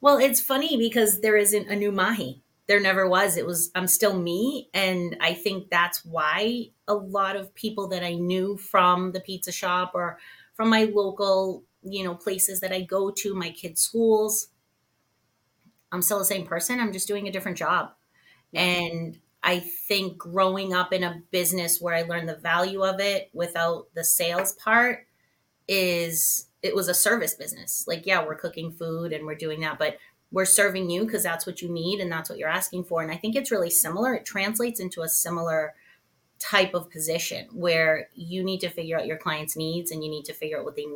well, 0.00 0.18
it's 0.18 0.40
funny 0.40 0.76
because 0.76 1.20
there 1.20 1.36
isn't 1.36 1.68
a 1.68 1.76
new 1.76 1.92
Mahi. 1.92 2.42
There 2.66 2.80
never 2.80 3.08
was. 3.08 3.36
It 3.36 3.46
was 3.46 3.70
I'm 3.74 3.86
still 3.86 4.18
me 4.18 4.68
and 4.72 5.16
I 5.20 5.34
think 5.34 5.70
that's 5.70 6.04
why 6.04 6.66
a 6.86 6.94
lot 6.94 7.36
of 7.36 7.54
people 7.54 7.88
that 7.88 8.04
I 8.04 8.14
knew 8.14 8.56
from 8.56 9.12
the 9.12 9.20
pizza 9.20 9.52
shop 9.52 9.92
or 9.94 10.18
from 10.54 10.68
my 10.68 10.84
local, 10.84 11.64
you 11.82 12.04
know, 12.04 12.14
places 12.14 12.60
that 12.60 12.72
I 12.72 12.82
go 12.82 13.10
to, 13.10 13.34
my 13.34 13.50
kids' 13.50 13.82
schools, 13.82 14.48
I'm 15.92 16.02
still 16.02 16.18
the 16.18 16.24
same 16.24 16.46
person. 16.46 16.78
I'm 16.78 16.92
just 16.92 17.08
doing 17.08 17.26
a 17.26 17.32
different 17.32 17.58
job. 17.58 17.92
And 18.52 19.18
I 19.42 19.60
think 19.60 20.18
growing 20.18 20.74
up 20.74 20.92
in 20.92 21.02
a 21.02 21.22
business 21.30 21.80
where 21.80 21.94
I 21.94 22.02
learned 22.02 22.28
the 22.28 22.36
value 22.36 22.84
of 22.84 23.00
it 23.00 23.30
without 23.32 23.86
the 23.94 24.04
sales 24.04 24.52
part 24.52 25.06
is 25.66 26.48
it 26.62 26.74
was 26.74 26.88
a 26.88 26.94
service 26.94 27.34
business. 27.34 27.84
Like, 27.86 28.06
yeah, 28.06 28.24
we're 28.24 28.34
cooking 28.34 28.70
food 28.70 29.12
and 29.12 29.24
we're 29.24 29.34
doing 29.34 29.60
that, 29.60 29.78
but 29.78 29.96
we're 30.32 30.44
serving 30.44 30.90
you 30.90 31.04
because 31.04 31.22
that's 31.22 31.46
what 31.46 31.62
you 31.62 31.68
need 31.68 32.00
and 32.00 32.12
that's 32.12 32.28
what 32.28 32.38
you're 32.38 32.48
asking 32.48 32.84
for. 32.84 33.02
And 33.02 33.10
I 33.10 33.16
think 33.16 33.34
it's 33.34 33.50
really 33.50 33.70
similar. 33.70 34.14
It 34.14 34.24
translates 34.24 34.78
into 34.78 35.02
a 35.02 35.08
similar 35.08 35.74
type 36.38 36.74
of 36.74 36.90
position 36.90 37.48
where 37.52 38.08
you 38.14 38.42
need 38.42 38.60
to 38.60 38.68
figure 38.68 38.98
out 38.98 39.06
your 39.06 39.18
client's 39.18 39.56
needs 39.56 39.90
and 39.90 40.04
you 40.04 40.10
need 40.10 40.24
to 40.24 40.32
figure 40.32 40.58
out 40.58 40.64
what 40.64 40.76
they 40.76 40.86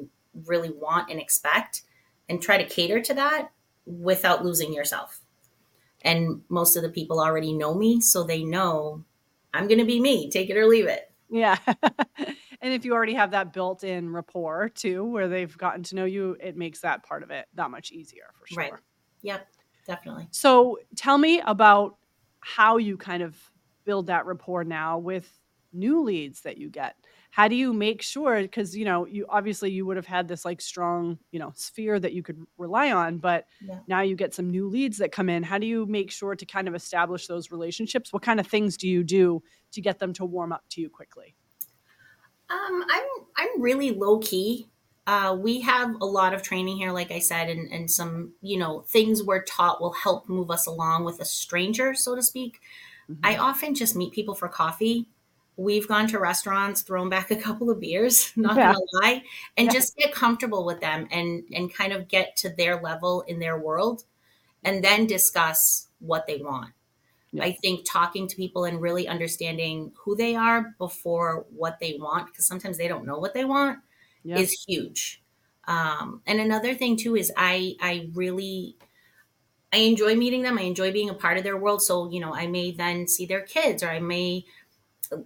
really 0.47 0.71
want 0.71 1.11
and 1.11 1.21
expect 1.21 1.83
and 2.29 2.41
try 2.41 2.57
to 2.57 2.69
cater 2.69 3.01
to 3.01 3.15
that 3.15 3.51
without 3.87 4.45
losing 4.45 4.73
yourself. 4.73 5.21
And 6.05 6.43
most 6.49 6.77
of 6.77 6.83
the 6.83 6.91
people 6.91 7.21
already 7.21 7.53
know 7.53 7.75
me, 7.75 8.01
so 8.01 8.25
they 8.25 8.45
know 8.45 9.05
I'm 9.55 9.67
going 9.69 9.79
to 9.79 9.85
be 9.85 10.01
me, 10.01 10.31
take 10.31 10.51
it 10.51 10.57
or 10.57 10.67
leave 10.67 10.87
it. 10.87 11.11
Yeah. 11.31 11.57
and 12.19 12.75
if 12.75 12.85
you 12.85 12.93
already 12.93 13.15
have 13.15 13.31
that 13.31 13.53
built 13.53 13.85
in 13.85 14.11
rapport 14.11 14.69
too, 14.69 15.05
where 15.05 15.29
they've 15.29 15.57
gotten 15.57 15.83
to 15.85 15.97
know 15.97 16.05
you, 16.05 16.37
it 16.41 16.57
makes 16.57 16.81
that 16.81 17.05
part 17.05 17.23
of 17.23 17.31
it 17.31 17.47
that 17.55 17.71
much 17.71 17.91
easier 17.91 18.31
for 18.39 18.47
sure. 18.47 18.59
Right. 18.59 18.73
Yep, 19.23 19.49
definitely. 19.87 20.29
So 20.31 20.79
tell 20.97 21.17
me 21.17 21.41
about 21.41 21.97
how 22.41 22.77
you 22.77 22.97
kind 22.97 23.23
of 23.23 23.37
build 23.85 24.07
that 24.09 24.27
rapport 24.27 24.65
now 24.65 24.99
with 24.99 25.29
new 25.73 26.03
leads 26.03 26.43
that 26.43 26.59
you 26.59 26.69
get 26.69 26.97
how 27.35 27.49
do 27.49 27.57
you 27.57 27.73
make 27.73 28.01
sure 28.01 28.41
because 28.43 28.77
you 28.77 28.85
know 28.85 29.07
you 29.07 29.27
obviously 29.29 29.69
you 29.69 29.85
would 29.85 29.97
have 29.97 30.07
had 30.07 30.29
this 30.29 30.45
like 30.45 30.61
strong 30.61 31.19
you 31.33 31.41
know 31.41 31.51
sphere 31.57 31.99
that 31.99 32.13
you 32.13 32.23
could 32.23 32.41
rely 32.59 32.93
on 32.93 33.19
but 33.19 33.47
yeah. 33.61 33.81
now 33.89 34.03
you 34.03 34.15
get 34.15 34.33
some 34.33 34.53
new 34.53 34.69
leads 34.69 34.99
that 34.99 35.11
come 35.11 35.29
in. 35.29 35.43
How 35.43 35.59
do 35.59 35.67
you 35.67 35.85
make 35.87 36.13
sure 36.13 36.37
to 36.37 36.47
kind 36.47 36.69
of 36.69 36.77
establish 36.77 37.27
those 37.27 37.51
relationships? 37.51 38.13
What 38.13 38.23
kind 38.23 38.39
of 38.39 38.47
things 38.47 38.77
do 38.77 38.89
you 38.89 39.03
do 39.03 39.43
to 39.73 39.81
get 39.81 39.99
them 39.99 40.13
to 40.13 40.25
warm 40.25 40.53
up 40.53 40.63
to 40.71 40.81
you 40.81 40.89
quickly? 40.89 41.35
Um, 42.51 42.85
i'm 42.89 43.07
i'm 43.37 43.61
really 43.61 43.91
low 43.91 44.19
key 44.19 44.69
uh, 45.07 45.37
we 45.39 45.61
have 45.61 45.97
a 46.01 46.07
lot 46.07 46.35
of 46.35 46.43
training 46.43 46.77
here 46.77 46.93
like 46.93 47.11
i 47.11 47.19
said 47.19 47.49
and, 47.49 47.73
and 47.73 47.91
some 47.91 48.35
you 48.43 48.59
know 48.59 48.85
things 48.89 49.23
we're 49.23 49.43
taught 49.43 49.81
will 49.81 49.95
help 49.95 50.29
move 50.29 50.51
us 50.51 50.67
along 50.67 51.05
with 51.05 51.21
a 51.21 51.25
stranger 51.25 51.95
so 51.95 52.15
to 52.15 52.23
speak. 52.23 52.61
Mm-hmm. 53.11 53.27
i 53.27 53.37
often 53.39 53.75
just 53.75 53.97
meet 53.97 54.13
people 54.13 54.35
for 54.35 54.47
coffee 54.49 55.09
we've 55.57 55.87
gone 55.89 56.07
to 56.09 56.19
restaurants, 56.19 56.83
thrown 56.83 57.09
back 57.09 57.31
a 57.31 57.37
couple 57.37 57.71
of 57.71 57.81
beers, 57.81 58.33
not 58.37 58.57
yeah. 58.57 58.73
gonna 58.73 58.85
lie, 59.03 59.23
and 59.57 59.67
yeah. 59.67 59.73
just 59.73 59.97
get 59.97 60.13
comfortable 60.13 60.65
with 60.65 60.81
them 60.81 61.07
and 61.11 61.45
and 61.53 61.73
kind 61.73 61.93
of 61.93 62.09
get 62.09 62.37
to 62.37 62.51
their 62.51 62.81
level 62.81 63.23
in 63.23 63.39
their 63.39 63.59
world 63.59 64.05
and 64.63 64.83
then 64.83 65.07
discuss 65.07 65.89
what 65.99 66.27
they 66.27 66.39
want. 66.39 66.73
Yeah. 67.33 67.45
I 67.45 67.53
think 67.61 67.85
talking 67.85 68.29
to 68.29 68.37
people 68.37 68.65
and 68.65 68.81
really 68.81 69.09
understanding 69.09 69.93
who 70.05 70.17
they 70.17 70.37
are 70.37 70.75
before 70.79 71.47
what 71.51 71.79
they 71.81 71.99
want, 72.01 72.27
because 72.27 72.47
sometimes 72.47 72.79
they 72.79 72.89
don't 72.89 73.05
know 73.05 73.19
what 73.19 73.35
they 73.35 73.45
want, 73.45 73.81
is 74.25 74.53
huge. 74.67 75.21
Um, 75.67 76.23
and 76.27 76.41
another 76.41 76.75
thing 76.75 76.97
too 76.97 77.17
is 77.17 77.33
I 77.37 77.75
I 77.81 78.09
really 78.15 78.77
I 79.73 79.79
enjoy 79.79 80.15
meeting 80.15 80.43
them. 80.43 80.57
I 80.57 80.63
enjoy 80.63 80.93
being 80.93 81.11
a 81.11 81.15
part 81.15 81.37
of 81.37 81.43
their 81.43 81.57
world. 81.57 81.83
So, 81.83 82.09
you 82.09 82.21
know, 82.21 82.33
I 82.33 82.47
may 82.47 82.71
then 82.71 83.09
see 83.09 83.27
their 83.27 83.41
kids 83.41 83.83
or 83.83 83.89
I 83.89 83.99
may 83.99 84.45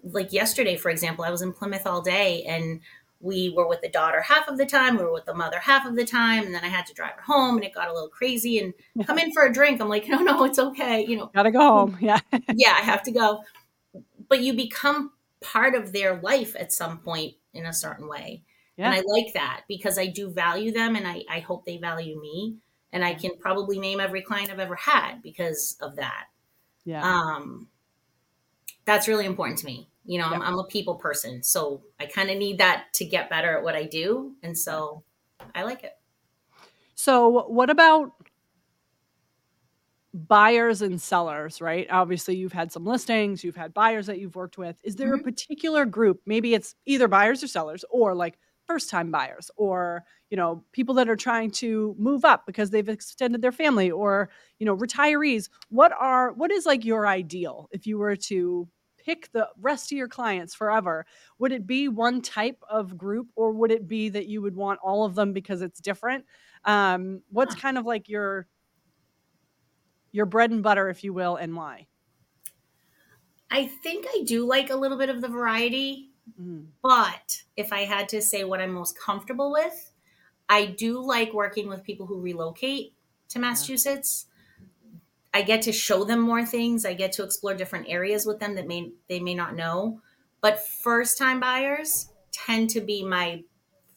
like 0.03 0.33
yesterday, 0.33 0.77
for 0.77 0.91
example, 0.91 1.25
I 1.25 1.31
was 1.31 1.43
in 1.43 1.53
Plymouth 1.53 1.87
all 1.87 2.03
day 2.03 2.45
and 2.45 2.81
we 3.21 3.51
were 3.51 3.67
with 3.67 3.81
the 3.81 3.89
daughter 3.89 4.21
half 4.21 4.49
of 4.49 4.59
the 4.59 4.67
time, 4.67 4.97
we 4.97 5.03
were 5.03 5.13
with 5.13 5.25
the 5.25 5.35
mother 5.35 5.59
half 5.59 5.85
of 5.87 5.97
the 5.97 6.05
time, 6.05 6.47
and 6.47 6.55
then 6.55 6.63
I 6.63 6.69
had 6.69 6.87
to 6.87 6.95
drive 6.95 7.15
her 7.15 7.23
home 7.23 7.57
and 7.57 7.65
it 7.65 7.75
got 7.75 7.89
a 7.89 7.93
little 7.93 8.09
crazy 8.09 8.59
and 8.59 8.75
come 9.07 9.19
in 9.19 9.33
for 9.33 9.45
a 9.45 9.53
drink. 9.53 9.81
I'm 9.81 9.89
like, 9.89 10.09
no, 10.09 10.19
no, 10.19 10.45
it's 10.45 10.59
okay. 10.59 11.05
You 11.05 11.17
know, 11.17 11.31
gotta 11.35 11.51
go 11.51 11.61
home. 11.61 11.99
Yeah. 12.01 12.21
yeah, 12.55 12.77
I 12.79 12.83
have 12.83 13.03
to 13.05 13.11
go. 13.11 13.43
But 14.29 14.43
you 14.43 14.55
become 14.55 15.13
part 15.41 15.75
of 15.75 15.93
their 15.93 16.21
life 16.21 16.55
at 16.59 16.73
some 16.73 16.99
point 16.99 17.35
in 17.55 17.67
a 17.67 17.73
certain 17.73 18.09
way. 18.09 18.43
Yeah. 18.77 18.93
And 18.93 18.95
I 18.95 19.03
like 19.07 19.35
that 19.35 19.63
because 19.69 19.99
I 19.99 20.07
do 20.07 20.31
value 20.31 20.71
them 20.71 20.95
and 20.95 21.07
I, 21.07 21.25
I 21.29 21.41
hope 21.41 21.67
they 21.67 21.79
value 21.79 22.21
me. 22.21 22.57
And 22.93 23.05
I 23.05 23.15
can 23.15 23.33
probably 23.39 23.79
name 23.79 24.01
every 24.01 24.23
client 24.23 24.51
I've 24.51 24.61
ever 24.61 24.77
had 24.77 25.23
because 25.23 25.77
of 25.81 25.97
that. 25.97 26.27
Yeah. 26.85 27.03
Um, 27.03 27.69
that's 28.89 29.07
really 29.07 29.27
important 29.27 29.59
to 29.59 29.67
me. 29.67 29.91
You 30.07 30.19
know, 30.19 30.31
yep. 30.31 30.37
I'm, 30.37 30.43
I'm, 30.43 30.59
a 30.59 30.65
people 30.65 30.95
person, 30.95 31.43
so 31.43 31.83
I 32.01 32.07
kind 32.07 32.31
of 32.31 32.39
need 32.39 32.59
that 32.59 32.87
to 32.95 33.05
get 33.05 33.29
better 33.29 33.59
at 33.59 33.63
what 33.63 33.75
I 33.75 33.85
do, 33.85 34.33
and 34.43 34.57
so 34.57 35.05
I 35.55 35.65
like 35.65 35.85
it. 35.85 35.93
So, 36.95 37.47
what 37.47 37.69
about 37.69 38.13
buyers 40.15 40.81
and 40.81 41.01
sellers, 41.01 41.61
right? 41.61 41.87
Obviously, 41.91 42.37
you've 42.37 42.55
had 42.55 42.73
some 42.73 42.87
listings, 42.87 43.45
you've 43.45 43.55
had 43.55 43.75
buyers 43.75 44.07
that 44.07 44.19
you've 44.19 44.35
worked 44.35 44.57
with. 44.57 44.81
Is 44.83 44.97
there 44.97 45.09
mm-hmm. 45.09 45.21
a 45.21 45.23
particular 45.23 45.85
group? 45.85 46.23
Maybe 46.25 46.55
it's 46.55 46.75
either 46.87 47.07
buyers 47.07 47.45
or 47.45 47.47
sellers, 47.47 47.85
or 47.91 48.15
like 48.15 48.39
first 48.67 48.89
time 48.89 49.11
buyers, 49.11 49.51
or 49.59 50.05
you 50.31 50.39
know, 50.39 50.65
people 50.73 50.95
that 50.95 51.11
are 51.11 51.17
trying 51.17 51.51
to 51.51 51.95
move 51.99 52.25
up 52.25 52.47
because 52.47 52.71
they've 52.71 52.89
extended 52.89 53.43
their 53.43 53.53
family, 53.53 53.91
or 53.91 54.31
you 54.59 54.65
know, 54.65 54.75
retirees. 54.75 55.51
What 55.69 55.93
are 55.93 56.33
what 56.33 56.51
is 56.51 56.65
like 56.65 56.87
your 56.87 57.07
ideal 57.07 57.69
if 57.73 57.87
you 57.87 57.99
were 57.99 58.17
to 58.17 58.67
pick 59.05 59.31
the 59.33 59.49
rest 59.61 59.93
of 59.93 59.99
your 59.99 60.09
clients 60.09 60.55
forever, 60.55 61.07
would 61.39 61.53
it 61.53 61.67
be 61.67 61.89
one 61.89 62.21
type 62.21 62.63
of 62.69 62.99
group 62.99 63.29
or 63.35 63.53
would 63.53 63.71
it 63.71 63.89
be 63.89 64.09
that 64.11 64.27
you 64.27 64.43
would 64.43 64.57
want 64.57 64.81
all 64.83 65.05
of 65.05 65.15
them 65.15 65.33
because 65.33 65.63
it's 65.63 65.81
different? 65.81 66.25
Um, 66.65 67.23
what's 67.31 67.55
kind 67.55 67.79
of 67.79 67.87
like 67.87 68.09
your 68.09 68.47
your 70.11 70.27
bread 70.27 70.51
and 70.51 70.63
butter, 70.63 70.89
if 70.89 71.05
you 71.05 71.13
will, 71.13 71.37
and 71.37 71.55
why? 71.55 71.87
I 73.51 73.67
think 73.83 74.07
I 74.09 74.23
do 74.25 74.47
like 74.47 74.71
a 74.71 74.77
little 74.77 74.99
bit 74.99 75.11
of 75.11 75.21
the 75.21 75.29
variety, 75.29 76.11
mm. 76.41 76.67
but 76.83 77.43
if 77.57 77.73
I 77.73 77.81
had 77.81 78.09
to 78.11 78.21
say 78.21 78.45
what 78.45 78.61
I'm 78.61 78.73
most 78.73 78.99
comfortable 78.99 79.53
with, 79.53 79.93
I 80.49 80.67
do 80.67 81.01
like 81.01 81.33
working 81.33 81.69
with 81.69 81.85
people 81.85 82.07
who 82.07 82.21
relocate 82.21 82.95
to 83.31 83.39
Massachusetts. 83.39 84.27
I 85.39 85.43
get 85.43 85.63
to 85.63 85.73
show 85.73 86.03
them 86.03 86.21
more 86.21 86.45
things. 86.45 86.85
I 86.85 86.95
get 86.95 87.13
to 87.13 87.23
explore 87.23 87.55
different 87.55 87.89
areas 87.89 88.27
with 88.27 88.41
them 88.41 88.57
that 88.57 88.67
may 88.67 88.91
they 89.09 89.21
may 89.21 89.37
not 89.37 89.55
know. 89.55 90.01
But 90.41 90.67
first 90.67 91.17
time 91.17 91.39
buyers 91.39 92.09
tend 92.33 92.71
to 92.71 92.81
be 92.81 93.05
my 93.05 93.45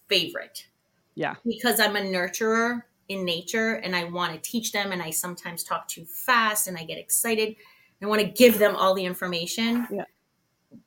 favorite. 0.07 0.67
Yeah. 1.15 1.33
Because 1.43 1.79
I'm 1.79 1.95
a 1.95 2.01
nurturer 2.01 2.83
in 3.10 3.25
nature 3.25 3.74
and 3.74 3.95
I 3.95 4.03
want 4.03 4.33
to 4.33 4.51
teach 4.51 4.71
them 4.71 4.91
and 4.91 5.01
I 5.01 5.10
sometimes 5.10 5.63
talk 5.63 5.88
too 5.88 6.05
fast 6.05 6.67
and 6.67 6.77
I 6.77 6.83
get 6.83 7.00
excited. 7.00 7.55
I 8.03 8.05
want 8.05 8.21
to 8.21 8.27
give 8.27 8.60
them 8.60 8.75
all 8.75 8.93
the 8.93 9.05
information. 9.05 9.88
Yeah. 9.91 10.05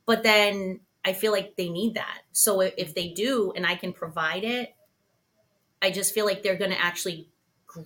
But 0.06 0.22
then 0.22 0.78
I 1.04 1.14
feel 1.14 1.32
like 1.32 1.56
they 1.56 1.68
need 1.68 1.94
that. 1.94 2.20
So 2.30 2.60
if 2.60 2.94
they 2.94 3.08
do 3.08 3.52
and 3.56 3.66
I 3.66 3.74
can 3.74 3.92
provide 3.92 4.44
it, 4.44 4.72
I 5.82 5.90
just 5.90 6.14
feel 6.14 6.26
like 6.26 6.44
they're 6.44 6.56
going 6.56 6.70
to 6.70 6.80
actually 6.80 7.28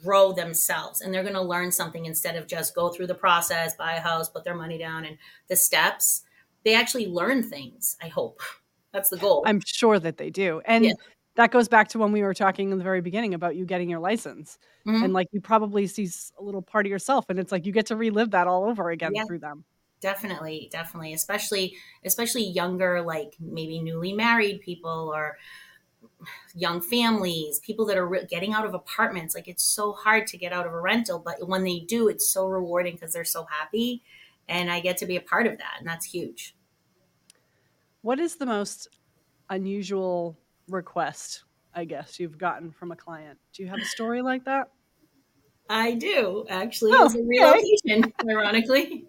grow 0.02 0.32
themselves 0.32 1.00
and 1.00 1.12
they're 1.12 1.22
going 1.22 1.34
to 1.34 1.42
learn 1.42 1.72
something 1.72 2.06
instead 2.06 2.36
of 2.36 2.46
just 2.46 2.74
go 2.74 2.88
through 2.90 3.06
the 3.06 3.14
process, 3.14 3.74
buy 3.76 3.94
a 3.94 4.00
house, 4.00 4.28
put 4.28 4.44
their 4.44 4.54
money 4.54 4.78
down 4.78 5.04
and 5.04 5.16
the 5.48 5.56
steps. 5.56 6.22
They 6.64 6.74
actually 6.74 7.06
learn 7.06 7.42
things, 7.42 7.96
I 8.02 8.08
hope. 8.08 8.40
That's 8.92 9.10
the 9.10 9.18
goal. 9.18 9.44
I'm 9.46 9.60
sure 9.64 9.98
that 9.98 10.16
they 10.16 10.30
do. 10.30 10.62
And 10.64 10.86
yeah. 10.86 10.92
that 11.36 11.50
goes 11.50 11.68
back 11.68 11.88
to 11.88 11.98
when 11.98 12.10
we 12.10 12.22
were 12.22 12.34
talking 12.34 12.70
in 12.70 12.78
the 12.78 12.84
very 12.84 13.02
beginning 13.02 13.34
about 13.34 13.54
you 13.54 13.66
getting 13.66 13.90
your 13.90 14.00
license. 14.00 14.58
Mm-hmm. 14.86 15.04
And 15.04 15.12
like 15.12 15.28
you 15.30 15.40
probably 15.40 15.86
see 15.86 16.08
a 16.38 16.42
little 16.42 16.62
part 16.62 16.86
of 16.86 16.90
yourself 16.90 17.26
and 17.28 17.38
it's 17.38 17.52
like 17.52 17.66
you 17.66 17.72
get 17.72 17.86
to 17.86 17.96
relive 17.96 18.30
that 18.30 18.46
all 18.46 18.64
over 18.64 18.90
again 18.90 19.12
yeah. 19.14 19.24
through 19.24 19.40
them 19.40 19.64
definitely 20.00 20.68
definitely 20.70 21.12
especially 21.12 21.74
especially 22.04 22.44
younger 22.44 23.02
like 23.02 23.34
maybe 23.40 23.80
newly 23.80 24.12
married 24.12 24.60
people 24.60 25.10
or 25.12 25.36
young 26.54 26.80
families, 26.80 27.60
people 27.60 27.86
that 27.86 27.96
are 27.96 28.06
re- 28.06 28.26
getting 28.28 28.52
out 28.52 28.64
of 28.64 28.74
apartments. 28.74 29.34
Like 29.34 29.48
it's 29.48 29.64
so 29.64 29.92
hard 29.92 30.26
to 30.28 30.36
get 30.36 30.52
out 30.52 30.66
of 30.66 30.72
a 30.72 30.80
rental, 30.80 31.18
but 31.18 31.46
when 31.46 31.64
they 31.64 31.80
do, 31.80 32.08
it's 32.08 32.28
so 32.28 32.46
rewarding 32.46 32.94
because 32.94 33.12
they're 33.12 33.24
so 33.24 33.46
happy. 33.50 34.02
And 34.48 34.70
I 34.70 34.80
get 34.80 34.96
to 34.98 35.06
be 35.06 35.16
a 35.16 35.20
part 35.20 35.46
of 35.46 35.58
that. 35.58 35.76
And 35.78 35.86
that's 35.86 36.06
huge. 36.06 36.54
What 38.02 38.18
is 38.18 38.36
the 38.36 38.46
most 38.46 38.88
unusual 39.50 40.38
request, 40.68 41.44
I 41.74 41.84
guess, 41.84 42.18
you've 42.18 42.38
gotten 42.38 42.70
from 42.70 42.92
a 42.92 42.96
client? 42.96 43.38
Do 43.52 43.62
you 43.62 43.68
have 43.68 43.78
a 43.80 43.84
story 43.84 44.22
like 44.22 44.44
that? 44.44 44.70
I 45.70 45.94
do 45.94 46.46
actually. 46.48 46.92
Oh, 46.94 47.00
it 47.00 47.04
was 47.04 47.14
a 47.14 47.22
relocation, 47.22 48.04
okay. 48.04 48.30
ironically. 48.30 49.06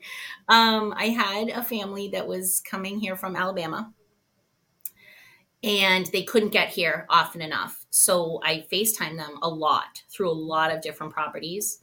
Um, 0.49 0.93
I 0.97 1.05
had 1.05 1.49
a 1.49 1.63
family 1.63 2.09
that 2.09 2.27
was 2.27 2.61
coming 2.69 2.99
here 2.99 3.15
from 3.15 3.37
Alabama 3.37 3.93
and 5.63 6.05
they 6.07 6.23
couldn't 6.23 6.49
get 6.49 6.69
here 6.69 7.05
often 7.09 7.41
enough. 7.41 7.85
So 7.89 8.39
I 8.43 8.65
FaceTime 8.71 9.17
them 9.17 9.37
a 9.41 9.49
lot 9.49 10.03
through 10.09 10.29
a 10.29 10.31
lot 10.31 10.71
of 10.71 10.81
different 10.81 11.13
properties. 11.13 11.79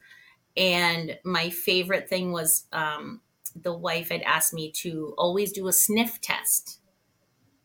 And 0.56 1.18
my 1.24 1.50
favorite 1.50 2.08
thing 2.08 2.32
was 2.32 2.64
um, 2.72 3.20
the 3.54 3.74
wife 3.74 4.08
had 4.08 4.22
asked 4.22 4.54
me 4.54 4.70
to 4.82 5.14
always 5.18 5.52
do 5.52 5.68
a 5.68 5.72
sniff 5.72 6.20
test. 6.20 6.80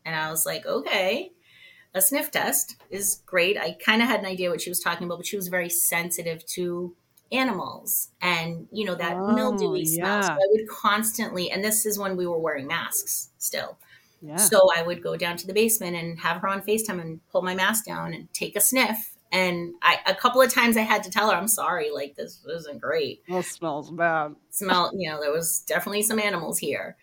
And 0.04 0.14
I 0.14 0.30
was 0.30 0.44
like, 0.44 0.66
okay, 0.66 1.32
a 1.94 2.02
sniff 2.02 2.30
test 2.30 2.76
is 2.90 3.22
great. 3.24 3.56
I 3.58 3.76
kind 3.84 4.02
of 4.02 4.08
had 4.08 4.20
an 4.20 4.26
idea 4.26 4.50
what 4.50 4.60
she 4.60 4.70
was 4.70 4.80
talking 4.80 5.06
about, 5.06 5.18
but 5.18 5.26
she 5.26 5.36
was 5.36 5.48
very 5.48 5.68
sensitive 5.68 6.44
to 6.54 6.94
animals 7.30 8.10
and, 8.20 8.68
you 8.70 8.84
know, 8.84 8.94
that 8.94 9.16
oh, 9.16 9.32
mildewy 9.32 9.84
yeah. 9.86 10.20
smell. 10.20 10.22
So 10.22 10.32
I 10.32 10.46
would 10.50 10.68
constantly, 10.68 11.50
and 11.50 11.64
this 11.64 11.86
is 11.86 11.98
when 11.98 12.16
we 12.16 12.26
were 12.26 12.38
wearing 12.38 12.66
masks 12.66 13.30
still. 13.38 13.78
Yeah. 14.22 14.36
So 14.36 14.70
I 14.74 14.82
would 14.82 15.02
go 15.02 15.16
down 15.16 15.36
to 15.38 15.46
the 15.46 15.52
basement 15.52 15.96
and 15.96 16.18
have 16.20 16.40
her 16.42 16.48
on 16.48 16.62
FaceTime 16.62 17.00
and 17.00 17.20
pull 17.28 17.42
my 17.42 17.54
mask 17.54 17.84
down 17.84 18.14
and 18.14 18.32
take 18.32 18.54
a 18.56 18.60
sniff. 18.60 19.16
And 19.32 19.74
I, 19.82 19.98
a 20.06 20.14
couple 20.14 20.40
of 20.42 20.52
times 20.52 20.76
I 20.76 20.82
had 20.82 21.02
to 21.04 21.10
tell 21.10 21.30
her, 21.30 21.36
I'm 21.36 21.48
sorry, 21.48 21.90
like 21.90 22.14
this 22.16 22.44
isn't 22.48 22.80
great. 22.80 23.22
It 23.26 23.44
smells 23.46 23.90
bad. 23.90 24.34
Smell, 24.50 24.92
you 24.94 25.10
know, 25.10 25.20
there 25.20 25.32
was 25.32 25.60
definitely 25.60 26.02
some 26.02 26.18
animals 26.18 26.58
here. 26.58 26.96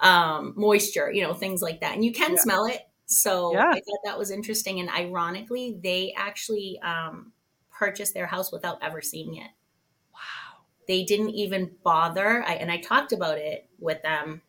um, 0.00 0.54
moisture, 0.56 1.10
you 1.12 1.22
know, 1.22 1.32
things 1.34 1.62
like 1.62 1.80
that. 1.80 1.94
And 1.94 2.04
you 2.04 2.12
can 2.12 2.32
Yeah. 2.32 2.40
smell 2.40 2.64
it. 2.66 2.80
So 3.06 3.52
Yeah. 3.52 3.68
I 3.70 3.74
thought 3.74 4.00
that 4.04 4.18
was 4.18 4.30
interesting. 4.30 4.80
And 4.80 4.90
ironically, 4.90 5.78
they 5.82 6.12
actually 6.16 6.80
um, 6.82 7.32
purchased 7.70 8.12
their 8.14 8.26
house 8.26 8.50
without 8.52 8.82
ever 8.82 9.00
seeing 9.00 9.36
it. 9.36 9.50
Wow. 10.12 10.64
They 10.88 11.04
didn't 11.04 11.30
even 11.30 11.76
bother. 11.84 12.42
I, 12.42 12.54
and 12.54 12.70
I 12.72 12.78
talked 12.78 13.12
about 13.12 13.38
it 13.38 13.68
with 13.78 14.02
them. 14.02 14.42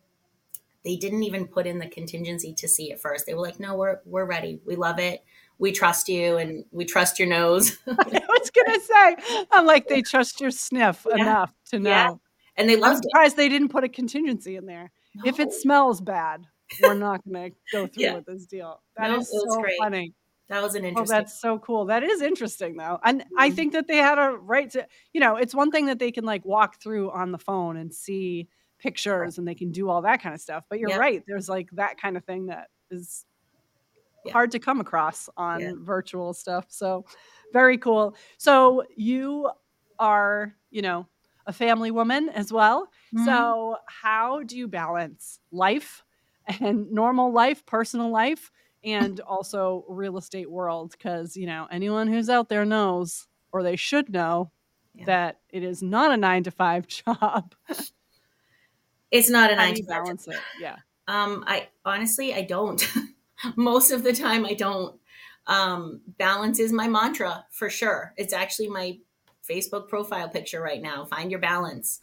They 0.86 0.96
didn't 0.96 1.24
even 1.24 1.48
put 1.48 1.66
in 1.68 1.80
the 1.80 1.88
contingency 1.88 2.54
to 2.54 2.68
see 2.68 2.92
it 2.92 3.00
first. 3.00 3.26
They 3.26 3.34
were 3.34 3.42
like, 3.42 3.60
"No, 3.60 3.76
we're 3.76 4.00
we're 4.06 4.26
ready. 4.26 4.62
We 4.66 4.76
love 4.76 5.00
it. 5.00 5.24
We 5.58 5.72
trust 5.72 6.08
you, 6.08 6.38
and 6.38 6.64
we 6.72 6.86
trust 6.86 7.18
your 7.20 7.28
nose." 7.28 7.78
I 7.88 8.22
was 8.30 8.52
gonna 8.52 8.80
say, 8.80 9.46
I'm 9.52 9.66
like, 9.66 9.88
they 9.88 10.02
trust 10.02 10.40
your 10.42 10.52
sniff 10.52 11.06
Yeah. 11.10 11.16
enough 11.16 11.54
to 11.72 11.80
know. 11.80 11.90
Yeah. 11.90 12.12
and 12.58 12.70
they 12.70 12.76
I'm 12.76 12.80
loved 12.82 13.04
it. 13.06 13.10
surprised 13.12 13.36
they 13.36 13.50
didn't 13.50 13.70
put 13.70 13.84
a 13.84 13.90
contingency 13.90 14.56
in 14.58 14.66
there. 14.66 14.92
If 15.26 15.40
it 15.40 15.52
smells 15.54 16.02
bad, 16.02 16.46
we're 16.82 16.94
not 16.94 17.22
gonna 17.26 17.50
go 17.72 17.88
through 17.88 18.04
Yeah. 18.04 18.14
with 18.16 18.26
this 18.26 18.46
deal. 18.46 18.82
That 18.98 19.08
No, 19.10 19.20
is 19.20 19.30
was 19.32 19.44
so 19.56 19.62
great. 19.62 19.78
funny. 19.80 20.14
that 20.50 20.62
was 20.62 20.76
an 20.76 20.84
Oh, 20.86 20.90
interesting. 20.90 21.18
that's 21.18 21.42
so 21.42 21.58
cool. 21.58 21.86
That 21.86 22.04
is 22.04 22.22
interesting 22.22 22.78
though. 22.78 23.00
And 23.04 23.26
I 23.38 23.50
Mhm. 23.50 23.56
think 23.56 23.74
that 23.74 23.88
they 23.88 23.98
had 23.98 24.20
a 24.20 24.38
right 24.38 24.70
to, 24.72 24.86
you 25.14 25.20
know, 25.20 25.36
it's 25.38 25.56
one 25.56 25.72
thing 25.72 25.88
that 25.88 25.98
they 25.98 26.12
can 26.12 26.26
like 26.26 26.46
walk 26.46 26.80
through 26.80 27.10
on 27.12 27.32
the 27.32 27.40
phone 27.40 27.76
and 27.78 27.92
see 27.94 28.48
pictures 28.80 29.38
and 29.38 29.48
they 29.48 29.56
can 29.56 29.72
do 29.72 29.90
all 29.90 30.02
that 30.04 30.22
kind 30.22 30.36
of 30.36 30.42
stuff. 30.42 30.66
But 30.70 30.80
you're 30.80 30.90
Yep. 30.90 30.96
right. 30.96 31.24
There's 31.28 31.50
like 31.50 31.70
that 31.74 32.00
kind 32.00 32.18
of 32.18 32.26
thing 32.26 32.48
that 32.48 32.70
is 32.92 33.26
Yeah. 34.24 34.34
hard 34.34 34.52
to 34.52 34.60
come 34.60 34.80
across 34.80 35.30
on 35.38 35.62
Yeah. 35.62 35.74
virtual 35.84 36.34
stuff. 36.34 36.66
So 36.70 37.06
very 37.54 37.78
cool. 37.78 38.16
So 38.38 38.84
you 38.96 39.52
are, 40.00 40.56
you 40.72 40.82
know, 40.82 41.08
a 41.46 41.54
family 41.54 41.92
woman 41.92 42.30
as 42.30 42.52
well. 42.52 42.90
Mhm. 43.12 43.26
So 43.26 43.78
how 43.88 44.42
do 44.44 44.58
you 44.58 44.68
balance 44.68 45.40
life 45.52 46.04
and 46.60 46.92
normal 46.92 47.32
life, 47.32 47.66
personal 47.66 48.10
life, 48.10 48.52
and 48.84 49.20
also 49.22 49.86
real 49.88 50.18
estate 50.18 50.50
world? 50.50 50.92
Because 50.92 51.38
you 51.38 51.46
know 51.46 51.68
anyone 51.72 52.08
who's 52.08 52.30
out 52.30 52.50
there 52.50 52.66
knows, 52.66 53.28
or 53.54 53.62
they 53.64 53.76
should 53.76 54.10
know, 54.10 54.52
Yeah. 54.94 55.06
that 55.06 55.42
it 55.50 55.64
is 55.64 55.84
not 55.84 56.12
a 56.12 56.18
nine 56.18 56.44
to 56.44 56.52
five 56.52 56.88
job. 56.88 57.54
It's 59.12 59.30
not 59.30 59.52
a 59.52 59.56
How 59.56 59.64
nine 59.66 59.76
to 59.76 59.84
balance 59.84 60.28
it? 60.28 60.40
Yeah, 60.60 60.78
Um, 61.08 61.44
I 61.48 61.70
honestly, 61.84 62.34
I 62.34 62.42
don't. 62.42 62.86
Most 63.56 63.92
of 63.92 64.04
the 64.04 64.14
time, 64.14 64.46
I 64.46 64.54
don't. 64.54 65.00
Um, 65.48 66.02
balance 66.18 66.60
is 66.60 66.72
my 66.72 66.88
mantra 66.88 67.46
for 67.52 67.70
sure. 67.70 68.14
It's 68.18 68.34
actually 68.34 68.70
my 68.70 68.98
Facebook 69.48 69.88
profile 69.88 70.28
picture 70.30 70.62
right 70.62 70.82
now. 70.82 71.06
Find 71.06 71.30
your 71.30 71.40
balance, 71.40 72.00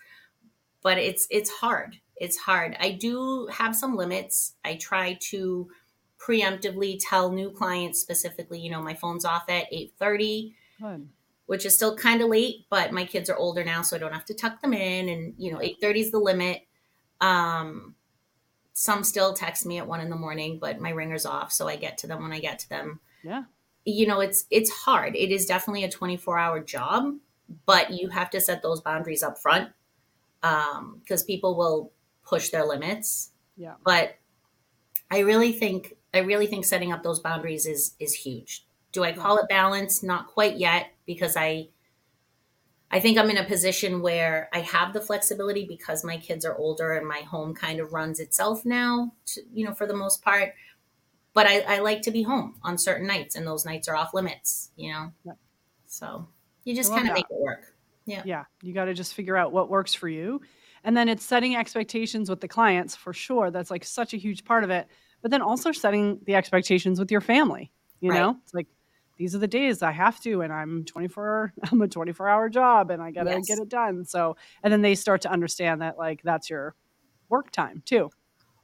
but 0.83 0.99
it's 0.99 1.27
it's 1.31 1.51
hard. 1.51 1.97
It's 2.17 2.37
hard. 2.37 2.77
I 2.79 2.93
do 2.93 3.49
have 3.49 3.75
some 3.75 3.97
limits. 3.97 4.55
I 4.65 4.77
try 4.77 5.19
to 5.31 5.69
preemptively 6.19 7.01
tell 7.01 7.33
new 7.33 7.51
clients 7.51 8.01
specifically. 8.01 8.61
You 8.61 8.71
know, 8.71 8.81
my 8.83 8.95
phone's 8.95 9.25
off 9.25 9.49
at 9.49 9.67
eight 9.73 9.95
thirty 9.99 10.55
which 11.47 11.67
is 11.67 11.75
still 11.75 11.97
kind 11.97 12.23
of 12.23 12.29
late, 12.29 12.67
but 12.71 12.93
my 12.93 13.05
kids 13.05 13.29
are 13.29 13.37
older 13.37 13.65
now, 13.65 13.83
so 13.83 13.97
I 13.97 13.99
don't 13.99 14.13
have 14.13 14.25
to 14.27 14.35
tuck 14.35 14.63
them 14.63 14.73
in. 14.73 15.09
And 15.09 15.35
you 15.37 15.53
know, 15.53 15.61
eight 15.61 15.79
thirty 15.81 16.01
is 16.01 16.11
the 16.11 16.19
limit. 16.19 16.63
Um, 17.23 17.95
some 18.75 19.05
still 19.05 19.33
text 19.33 19.65
me 19.65 19.79
at 19.79 19.87
one 19.87 20.01
in 20.01 20.11
the 20.11 20.17
morning, 20.17 20.59
but 20.59 20.81
my 20.81 20.91
ringer's 20.91 21.25
off, 21.27 21.53
so 21.53 21.69
I 21.69 21.77
get 21.77 21.99
to 21.99 22.07
them 22.07 22.23
when 22.23 22.33
I 22.33 22.41
get 22.41 22.59
to 22.61 22.69
them. 22.69 23.01
Yeah, 23.23 23.45
You 23.85 24.07
know, 24.07 24.21
it's 24.21 24.45
it's 24.51 24.71
hard. 24.71 25.15
It 25.17 25.31
is 25.31 25.47
definitely 25.47 25.85
a 25.85 25.91
twenty 25.91 26.17
four 26.17 26.39
hour 26.39 26.61
job, 26.61 27.15
but 27.67 27.91
you 27.93 28.09
have 28.09 28.31
to 28.31 28.41
set 28.41 28.63
those 28.63 28.81
boundaries 28.81 29.23
up 29.23 29.39
front 29.39 29.71
because 30.41 31.23
people 31.23 31.57
will 31.57 31.93
push 32.25 32.49
their 32.51 32.65
limits. 32.67 33.31
yeah, 33.57 33.75
But 33.85 34.17
I 35.11 35.21
really 35.21 35.53
think 35.53 35.95
I 36.13 36.19
really 36.19 36.47
think 36.47 36.65
setting 36.65 36.93
up 36.93 37.03
those 37.03 37.21
boundaries 37.21 37.67
is 37.67 37.95
is 38.01 38.15
huge. 38.15 38.65
Do 38.91 39.05
I 39.05 39.13
call 39.13 39.39
it 39.39 39.49
balance? 39.49 40.03
Not 40.03 40.27
quite 40.27 40.57
yet 40.59 40.87
because 41.07 41.37
I 41.37 41.69
I 42.93 43.01
think 43.01 43.17
I'm 43.17 43.31
in 43.31 43.39
a 43.39 43.45
position 43.45 44.03
where 44.03 44.51
I 44.53 44.61
have 44.61 44.93
the 44.93 45.01
flexibility 45.01 45.65
because 45.65 46.05
my 46.05 46.19
kids 46.19 46.45
are 46.45 46.55
older 46.57 46.93
and 46.93 47.09
my 47.09 47.21
home 47.21 47.55
kind 47.55 47.81
of 47.81 47.95
runs 47.95 48.21
itself 48.21 48.67
now, 48.67 49.15
to, 49.27 49.41
you 49.53 49.65
know, 49.65 49.73
for 49.73 49.87
the 49.87 49.97
most 49.97 50.23
part. 50.23 50.53
But 51.33 51.47
I, 51.47 51.61
I 51.61 51.79
like 51.79 52.03
to 52.03 52.11
be 52.11 52.23
home 52.23 52.57
on 52.63 52.77
certain 52.77 53.07
nights, 53.07 53.35
and 53.35 53.47
those 53.47 53.65
nights 53.65 53.89
are 53.89 53.97
off 53.97 54.13
limits, 54.13 54.71
you 54.77 54.93
know. 54.93 55.13
Yep. 55.25 55.39
So 55.87 56.29
you 56.65 56.75
just 56.75 56.93
kind 56.93 57.09
of 57.09 57.15
make 57.15 57.25
it 57.31 57.41
work. 57.41 57.75
Yeah. 58.05 58.23
Yeah. 58.27 58.45
You 58.61 58.75
got 58.75 58.85
to 58.85 58.95
just 58.95 59.15
figure 59.15 59.39
out 59.39 59.53
what 59.53 59.71
works 59.71 59.95
for 59.95 60.09
you, 60.09 60.43
and 60.85 60.95
then 60.95 61.09
it's 61.09 61.25
setting 61.25 61.57
expectations 61.57 62.29
with 62.29 62.43
the 62.43 62.49
clients 62.49 62.95
for 62.95 63.15
sure. 63.15 63.51
That's 63.51 63.71
like 63.71 63.85
such 63.85 64.13
a 64.13 64.19
huge 64.19 64.45
part 64.45 64.63
of 64.65 64.69
it. 64.71 64.87
But 65.23 65.31
then 65.31 65.41
also 65.41 65.73
setting 65.73 66.19
the 66.27 66.35
expectations 66.35 66.99
with 66.99 67.11
your 67.11 67.23
family. 67.23 67.73
You 68.01 68.11
Right. 68.11 68.19
know, 68.19 68.37
it's 68.43 68.53
like 68.53 68.67
these 69.23 69.37
are 69.37 69.39
the 69.39 69.47
days 69.47 69.83
I 69.83 69.93
have 69.93 70.19
to, 70.23 70.43
and 70.43 70.53
I'm 70.53 70.85
24. 70.85 71.53
I'm 71.71 71.81
a 71.81 71.87
24 71.87 72.29
hour 72.29 72.49
job, 72.49 72.91
and 72.91 73.01
I 73.01 73.13
got 73.13 73.25
to 73.25 73.31
Yes. 73.31 73.47
get 73.47 73.59
it 73.59 73.69
done. 73.69 74.05
So, 74.05 74.37
and 74.65 74.73
then 74.73 74.83
they 74.83 74.97
start 74.97 75.21
to 75.23 75.31
understand 75.31 75.81
that 75.81 75.97
like 75.97 76.23
that's 76.25 76.51
your 76.51 76.75
work 77.29 77.53
time 77.53 77.85
too. 77.87 78.11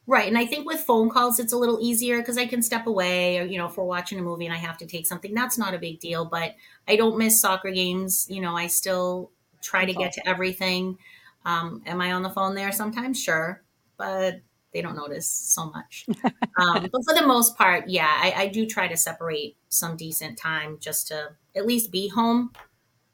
Right. 0.09 0.27
And 0.27 0.37
I 0.37 0.47
think 0.47 0.66
with 0.66 0.81
phone 0.81 1.11
calls, 1.11 1.38
it's 1.38 1.53
a 1.53 1.57
little 1.57 1.79
easier 1.81 2.18
because 2.18 2.38
I 2.38 2.47
can 2.47 2.61
step 2.62 2.87
away 2.88 3.38
or, 3.38 3.44
you 3.44 3.57
know, 3.57 3.66
if 3.66 3.77
we're 3.77 3.85
watching 3.85 4.18
a 4.18 4.23
movie 4.23 4.47
and 4.47 4.55
I 4.55 4.57
have 4.59 4.79
to 4.79 4.87
take 4.87 5.07
something, 5.07 5.33
that's 5.33 5.59
not 5.59 5.75
a 5.75 5.79
big 5.79 6.01
deal. 6.01 6.25
But 6.25 6.57
I 6.88 6.97
don't 6.97 7.18
miss 7.18 7.40
soccer 7.40 7.71
games. 7.71 8.27
You 8.29 8.40
know, 8.40 8.57
I 8.57 8.66
still 8.66 9.31
try 9.62 9.85
to 9.85 9.92
get 9.92 10.12
to 10.12 10.27
everything. 10.27 10.99
Um, 11.44 11.83
am 11.87 12.01
I 12.01 12.12
on 12.12 12.23
the 12.23 12.31
phone 12.31 12.55
there 12.55 12.73
sometimes? 12.73 13.23
Sure. 13.23 13.62
But 13.97 14.40
they 14.73 14.83
don't 14.83 14.97
notice 14.97 15.31
so 15.31 15.71
much. 15.71 16.07
um, 16.59 16.89
but 16.93 17.05
for 17.05 17.15
the 17.15 17.27
most 17.27 17.57
part, 17.57 17.89
yeah, 17.89 18.09
I, 18.09 18.33
I 18.37 18.47
do 18.49 18.67
try 18.67 18.89
to 18.89 18.97
separate 18.97 19.57
some 19.69 19.97
decent 19.97 20.39
time 20.39 20.79
just 20.81 21.09
to 21.09 21.31
at 21.57 21.67
least 21.67 21.91
be 21.91 22.09
home 22.09 22.53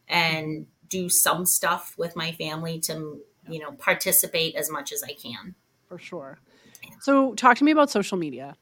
and 0.08 0.66
do 0.88 1.08
some 1.08 1.46
stuff 1.46 1.94
with 1.96 2.14
my 2.16 2.32
family 2.32 2.78
to, 2.80 3.20
you 3.48 3.58
know, 3.58 3.72
participate 3.72 4.54
as 4.54 4.70
much 4.70 4.92
as 4.92 5.02
I 5.02 5.12
can. 5.12 5.54
for 5.88 5.98
sure. 5.98 6.38
So, 7.00 7.34
talk 7.34 7.56
to 7.58 7.64
me 7.64 7.72
about 7.72 7.90
social 7.90 8.18
media. 8.18 8.56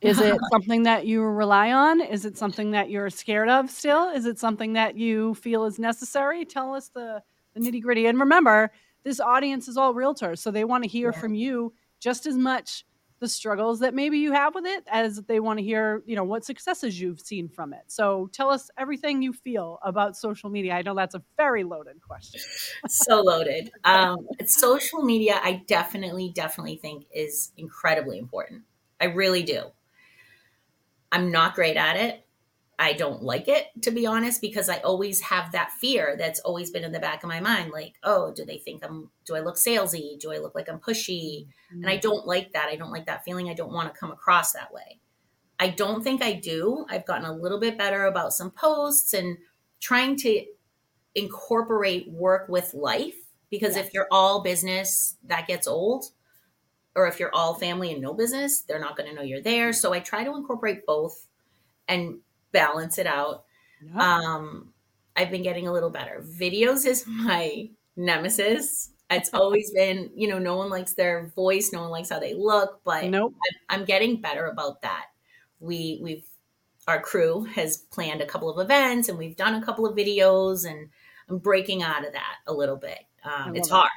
Is 0.00 0.20
it 0.20 0.38
something 0.52 0.84
that 0.84 1.06
you 1.06 1.22
rely 1.22 1.72
on? 1.72 2.00
Is 2.00 2.24
it 2.24 2.38
something 2.38 2.70
that 2.72 2.90
you're 2.90 3.10
scared 3.10 3.48
of 3.48 3.70
still? 3.70 4.08
Is 4.10 4.26
it 4.26 4.38
something 4.38 4.72
that 4.74 4.96
you 4.96 5.34
feel 5.34 5.64
is 5.64 5.78
necessary? 5.78 6.44
Tell 6.44 6.74
us 6.74 6.88
the, 6.88 7.22
the 7.54 7.60
nitty 7.60 7.82
gritty. 7.82 8.06
And 8.06 8.18
remember, 8.18 8.70
this 9.02 9.20
audience 9.20 9.68
is 9.68 9.76
all 9.76 9.94
realtors, 9.94 10.38
so 10.38 10.50
they 10.50 10.64
want 10.64 10.84
to 10.84 10.88
hear 10.90 11.12
Yeah. 11.12 11.20
from 11.20 11.34
you 11.34 11.72
just 12.00 12.26
as 12.26 12.36
much 12.36 12.84
the 13.20 13.28
struggles 13.28 13.80
that 13.80 13.94
maybe 13.94 14.18
you 14.18 14.32
have 14.32 14.54
with 14.54 14.64
it 14.64 14.82
as 14.90 15.18
they 15.28 15.40
want 15.40 15.58
to 15.58 15.64
hear, 15.64 16.02
you 16.06 16.16
know, 16.16 16.24
what 16.24 16.44
successes 16.44 16.98
you've 16.98 17.20
seen 17.20 17.48
from 17.48 17.74
it. 17.74 17.82
So, 17.86 18.30
tell 18.32 18.48
us 18.48 18.70
everything 18.78 19.22
you 19.22 19.32
feel 19.32 19.78
about 19.82 20.16
social 20.16 20.48
media. 20.48 20.72
I 20.72 20.82
know 20.82 20.94
that's 20.94 21.14
a 21.14 21.22
very 21.36 21.62
loaded 21.62 22.00
question. 22.00 22.40
so 22.88 23.20
loaded. 23.20 23.70
Um, 23.84 24.16
social 24.46 25.02
media, 25.02 25.38
I 25.42 25.62
definitely, 25.66 26.32
definitely 26.34 26.76
think 26.76 27.04
is 27.14 27.52
incredibly 27.58 28.18
important. 28.18 28.62
I 29.00 29.06
really 29.06 29.42
do. 29.42 29.64
I'm 31.12 31.30
not 31.30 31.54
great 31.54 31.76
at 31.76 31.96
it. 31.96 32.24
I 32.80 32.94
don't 32.94 33.22
like 33.22 33.46
it, 33.46 33.66
to 33.82 33.90
be 33.90 34.06
honest, 34.06 34.40
because 34.40 34.70
I 34.70 34.78
always 34.78 35.20
have 35.20 35.52
that 35.52 35.70
fear 35.82 36.16
that's 36.18 36.40
always 36.40 36.70
been 36.70 36.82
in 36.82 36.92
the 36.92 36.98
back 36.98 37.22
of 37.22 37.28
my 37.28 37.38
mind. 37.38 37.72
Like, 37.72 37.96
oh, 38.02 38.32
do 38.32 38.42
they 38.46 38.56
think 38.56 38.82
I'm, 38.82 39.10
do 39.26 39.36
I 39.36 39.40
look 39.40 39.56
salesy? 39.56 40.18
Do 40.18 40.32
I 40.32 40.38
look 40.38 40.54
like 40.54 40.66
I'm 40.66 40.78
pushy? 40.80 41.46
And 41.70 41.86
I 41.86 41.98
mm-hmm. 41.98 42.00
don't 42.00 42.26
like 42.26 42.54
that. 42.54 42.68
I 42.70 42.76
don't 42.76 42.90
like 42.90 43.04
that 43.04 43.22
feeling. 43.22 43.50
I 43.50 43.54
don't 43.54 43.72
want 43.72 43.92
to 43.92 44.00
come 44.00 44.10
across 44.10 44.52
that 44.52 44.72
way. 44.72 44.98
I 45.58 45.68
don't 45.68 46.02
think 46.02 46.22
I 46.22 46.32
do. 46.32 46.86
I've 46.88 47.04
gotten 47.04 47.26
a 47.26 47.36
little 47.36 47.60
bit 47.60 47.76
better 47.76 48.06
about 48.06 48.32
some 48.32 48.50
posts 48.50 49.12
and 49.12 49.36
trying 49.78 50.16
to 50.16 50.46
incorporate 51.14 52.10
work 52.10 52.48
with 52.48 52.72
life 52.72 53.16
because 53.50 53.76
Yes. 53.76 53.88
if 53.88 53.94
you're 53.94 54.08
all 54.10 54.42
business, 54.42 55.18
that 55.24 55.46
gets 55.46 55.68
old. 55.68 56.06
Or 56.96 57.06
if 57.06 57.20
you're 57.20 57.34
all 57.34 57.54
family 57.54 57.92
and 57.92 58.00
no 58.00 58.14
business, 58.14 58.62
they're 58.62 58.80
not 58.80 58.96
going 58.96 59.10
to 59.10 59.14
know 59.14 59.22
you're 59.22 59.42
there. 59.42 59.74
So 59.74 59.92
I 59.92 60.00
try 60.00 60.24
to 60.24 60.34
incorporate 60.34 60.86
both 60.86 61.26
and 61.86 62.20
balance 62.52 62.98
it 62.98 63.06
out. 63.06 63.44
Um, 63.96 64.72
I've 65.16 65.30
been 65.30 65.42
getting 65.42 65.66
a 65.66 65.72
little 65.72 65.90
better. 65.90 66.24
Videos 66.26 66.86
is 66.86 67.04
my 67.08 67.70
nemesis. 67.96 68.90
It's 69.10 69.30
always 69.34 69.70
been, 69.72 70.10
you 70.14 70.28
know, 70.28 70.38
no 70.38 70.56
one 70.56 70.70
likes 70.70 70.94
their 70.94 71.32
voice, 71.34 71.72
no 71.72 71.82
one 71.82 71.90
likes 71.90 72.10
how 72.10 72.18
they 72.18 72.34
look, 72.34 72.80
but 72.84 73.06
nope. 73.06 73.34
I'm 73.68 73.84
getting 73.84 74.20
better 74.20 74.46
about 74.46 74.82
that. 74.82 75.06
We 75.58 76.00
we've 76.02 76.24
our 76.88 77.00
crew 77.00 77.44
has 77.44 77.76
planned 77.76 78.20
a 78.20 78.26
couple 78.26 78.50
of 78.50 78.58
events 78.58 79.08
and 79.08 79.18
we've 79.18 79.36
done 79.36 79.54
a 79.54 79.64
couple 79.64 79.86
of 79.86 79.96
videos 79.96 80.68
and 80.68 80.88
I'm 81.28 81.38
breaking 81.38 81.82
out 81.82 82.06
of 82.06 82.12
that 82.12 82.36
a 82.46 82.52
little 82.52 82.76
bit. 82.76 82.98
Um, 83.22 83.54
it's 83.54 83.68
it. 83.68 83.72
hard. 83.72 83.90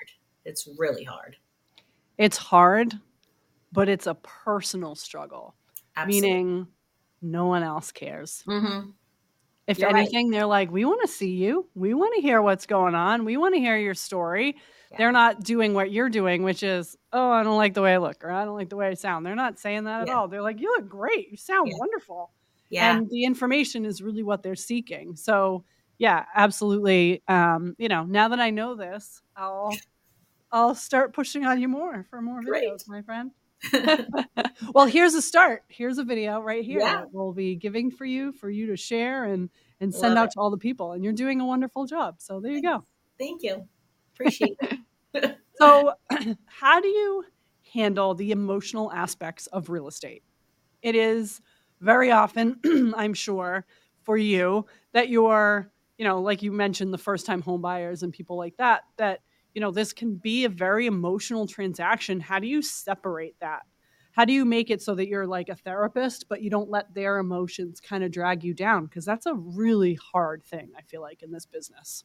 It's 0.45 0.67
really 0.77 1.03
hard. 1.03 1.37
It's 2.17 2.37
hard, 2.37 2.99
but 3.71 3.89
it's 3.89 4.05
a 4.05 4.15
personal 4.15 4.95
struggle. 4.95 5.55
Absolutely. 5.95 6.29
meaning 6.29 6.67
no 7.23 7.45
one 7.47 7.63
else 7.63 7.91
cares. 7.91 8.45
hmm 8.45 8.93
If 9.65 9.79
You're 9.79 9.89
right. 9.91 10.09
anything, 10.09 10.29
they're 10.29 10.45
like, 10.45 10.71
we 10.71 10.83
want 10.83 11.01
to 11.03 11.07
see 11.07 11.35
you. 11.35 11.69
We 11.73 11.93
want 11.93 12.13
to 12.15 12.21
hear 12.21 12.41
what's 12.41 12.65
going 12.65 12.95
on. 12.95 13.23
We 13.23 13.37
want 13.37 13.55
to 13.55 13.61
hear 13.61 13.77
your 13.77 13.93
story. 13.93 14.57
Yeah. 14.91 14.97
They're 14.97 15.13
not 15.13 15.41
doing 15.41 15.73
what 15.73 15.89
you're 15.89 16.09
doing, 16.09 16.43
which 16.43 16.63
is, 16.63 16.97
oh, 17.13 17.31
I 17.31 17.43
don't 17.43 17.55
like 17.57 17.73
the 17.73 17.81
way 17.81 17.93
I 17.93 17.97
look 17.97 18.23
or 18.25 18.29
I 18.31 18.43
don't 18.43 18.55
like 18.57 18.69
the 18.69 18.75
way 18.75 18.89
I 18.89 18.93
sound. 18.95 19.25
They're 19.25 19.35
not 19.35 19.59
saying 19.59 19.85
that 19.85 20.01
at 20.01 20.09
all. 20.09 20.27
They're 20.27 20.41
like, 20.41 20.59
you 20.59 20.67
look 20.77 20.89
great. 20.89 21.29
You 21.31 21.37
sound 21.37 21.71
Yeah. 21.71 21.77
wonderful. 21.77 22.33
Yeah. 22.69 22.99
And 22.99 23.09
the 23.09 23.23
information 23.23 23.85
is 23.85 24.01
really 24.01 24.21
what 24.23 24.43
they're 24.43 24.55
seeking. 24.55 25.15
So, 25.15 25.63
yeah, 25.97 26.25
absolutely. 26.35 27.23
Um, 27.29 27.75
you 27.77 27.87
know, 27.87 28.03
now 28.03 28.27
that 28.27 28.41
I 28.41 28.49
know 28.49 28.75
this, 28.75 29.21
I'll 29.35 29.79
I'll 30.51 30.75
start 30.75 31.13
pushing 31.13 31.45
on 31.45 31.59
you 31.61 31.67
more 31.69 32.05
for 32.09 32.21
more 32.21 32.41
Great. 32.41 32.63
videos, 32.65 32.87
my 32.87 33.01
friend. 33.01 33.31
well, 34.73 34.85
here's 34.85 35.13
a 35.13 35.21
start. 35.21 35.63
Here's 35.67 35.97
a 35.97 36.03
video 36.03 36.39
right 36.39 36.63
here 36.63 36.79
Yeah. 36.79 36.93
that 37.01 37.13
we'll 37.13 37.33
be 37.33 37.55
giving 37.55 37.91
for 37.91 38.05
you 38.05 38.31
for 38.33 38.49
you 38.49 38.67
to 38.67 38.77
share 38.77 39.23
and 39.25 39.49
and 39.79 39.93
send 39.93 40.15
Love 40.15 40.25
out 40.25 40.31
to 40.31 40.39
all 40.39 40.49
the 40.49 40.57
people. 40.57 40.93
And 40.93 41.03
you're 41.03 41.13
doing 41.13 41.41
a 41.41 41.45
wonderful 41.45 41.85
job. 41.85 42.15
So 42.19 42.39
there 42.39 42.51
you 42.51 42.61
go. 42.61 42.83
Thank 43.19 43.43
you. 43.43 43.67
Appreciate 44.13 44.57
it. 45.13 45.37
So, 45.59 45.93
how 46.47 46.81
do 46.81 46.87
you 46.87 47.25
handle 47.73 48.15
the 48.15 48.31
emotional 48.31 48.91
aspects 48.91 49.45
of 49.47 49.69
real 49.69 49.87
estate? 49.87 50.23
It 50.81 50.95
is 50.95 51.41
very 51.79 52.09
often, 52.11 52.59
I'm 52.97 53.13
sure, 53.13 53.63
for 54.01 54.17
you 54.17 54.65
that 54.93 55.09
you're, 55.09 55.71
you 55.99 56.05
know, 56.05 56.21
like 56.21 56.41
you 56.41 56.51
mentioned, 56.51 56.91
the 56.91 56.97
first 56.97 57.27
time 57.27 57.43
home 57.43 57.61
buyers 57.61 58.01
and 58.01 58.11
people 58.11 58.35
like 58.35 58.57
that, 58.57 58.81
that, 58.97 59.19
you 59.53 59.61
know, 59.61 59.71
this 59.71 59.93
can 59.93 60.15
be 60.15 60.45
a 60.45 60.49
very 60.49 60.85
emotional 60.87 61.47
transaction. 61.47 62.19
How 62.19 62.39
do 62.39 62.47
you 62.47 62.61
separate 62.61 63.39
that? 63.39 63.61
How 64.11 64.25
do 64.25 64.33
you 64.33 64.45
make 64.45 64.69
it 64.69 64.81
so 64.81 64.93
that 64.95 65.07
you're 65.07 65.25
like 65.25 65.49
a 65.49 65.55
therapist, 65.55 66.29
but 66.29 66.41
you 66.41 66.49
don't 66.49 66.69
let 66.69 66.93
their 66.93 67.17
emotions 67.17 67.79
kind 67.79 68.03
of 68.03 68.11
drag 68.11 68.43
you 68.43 68.53
down? 68.53 68.85
Because 68.85 69.05
that's 69.05 69.25
a 69.25 69.33
really 69.33 69.95
hard 69.95 70.43
thing, 70.43 70.71
I 70.77 70.81
feel 70.83 71.01
like, 71.01 71.23
in 71.23 71.31
this 71.31 71.45
business. 71.47 72.03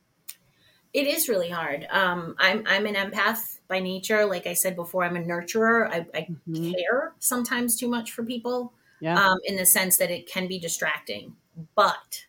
It 0.94 1.06
is 1.06 1.28
really 1.28 1.50
hard. 1.50 1.87
Um, 1.90 2.34
I'm 2.38 2.64
I'm 2.66 2.87
an 2.87 2.94
empath 2.94 3.58
by 3.68 3.78
nature. 3.78 4.24
Like 4.24 4.46
I 4.46 4.54
said 4.54 4.74
before, 4.74 5.04
I'm 5.04 5.16
a 5.16 5.20
nurturer. 5.20 5.87
I, 5.90 6.06
I 6.14 6.28
Mhm. 6.48 6.72
care 6.74 7.12
sometimes 7.18 7.76
too 7.76 7.88
much 7.88 8.12
for 8.12 8.24
people. 8.24 8.72
Yeah. 9.00 9.14
um, 9.14 9.38
in 9.44 9.54
the 9.54 9.64
sense 9.64 9.96
that 9.98 10.11
it 10.11 10.26
can 10.26 10.48
be 10.48 10.58
distracting. 10.58 11.37
But 11.76 12.26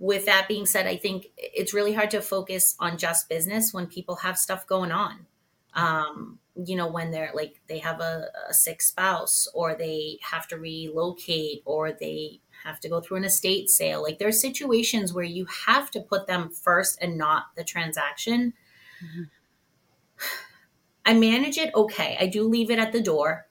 with 0.00 0.26
that 0.26 0.48
being 0.48 0.66
said, 0.66 0.88
I 0.88 0.96
think 0.98 1.28
it's 1.38 1.74
really 1.74 1.94
hard 1.94 2.10
to 2.12 2.22
focus 2.22 2.76
on 2.80 2.98
just 2.98 3.30
business 3.30 3.74
when 3.74 3.88
people 3.88 4.16
have 4.18 4.38
stuff 4.38 4.66
going 4.66 4.92
on. 4.92 5.26
Um, 5.74 6.40
you 6.56 6.76
know, 6.76 6.88
when 6.90 7.12
they're 7.12 7.32
like 7.34 7.60
they 7.68 7.78
have 7.80 8.00
a, 8.00 8.26
a 8.50 8.54
sick 8.54 8.82
spouse 8.82 9.48
or 9.54 9.76
they 9.76 10.18
have 10.22 10.48
to 10.48 10.58
relocate 10.58 11.62
or 11.66 11.92
they 11.92 12.40
have 12.64 12.80
to 12.80 12.90
go 12.90 13.00
through 13.00 13.18
an 13.18 13.24
estate 13.24 13.70
sale. 13.70 14.02
Like 14.02 14.18
there 14.18 14.28
are 14.28 14.32
situations 14.32 15.14
where 15.14 15.24
you 15.24 15.46
have 15.66 15.90
to 15.92 16.00
put 16.00 16.26
them 16.28 16.50
first 16.50 16.98
and 17.02 17.18
not 17.18 17.46
the 17.56 17.64
transaction. 17.64 18.54
Mhm. 19.02 19.30
I 21.06 21.14
manage 21.14 21.58
it 21.58 21.74
okay. 21.74 22.16
I 22.20 22.26
do 22.26 22.44
leave 22.44 22.70
it 22.70 22.78
at 22.78 22.92
the 22.92 23.02
door. 23.02 23.48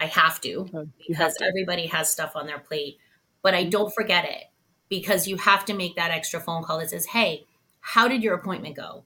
I 0.00 0.06
have 0.06 0.40
to 0.42 0.70
So 0.72 0.88
you 1.06 1.14
have 1.16 1.18
because 1.18 1.34
to. 1.36 1.44
everybody 1.44 1.86
has 1.88 2.10
stuff 2.10 2.36
on 2.36 2.46
their 2.48 2.60
plate. 2.60 2.98
But 3.42 3.54
I 3.54 3.64
don't 3.64 3.94
forget 3.94 4.26
it 4.26 4.44
because 4.90 5.26
you 5.26 5.38
have 5.38 5.64
to 5.64 5.72
make 5.72 5.96
that 5.96 6.10
extra 6.10 6.40
phone 6.40 6.62
call 6.62 6.78
that 6.80 6.90
says, 6.90 7.06
Hey, 7.06 7.46
how 7.80 8.06
did 8.08 8.22
your 8.22 8.34
appointment 8.34 8.76
go? 8.76 9.04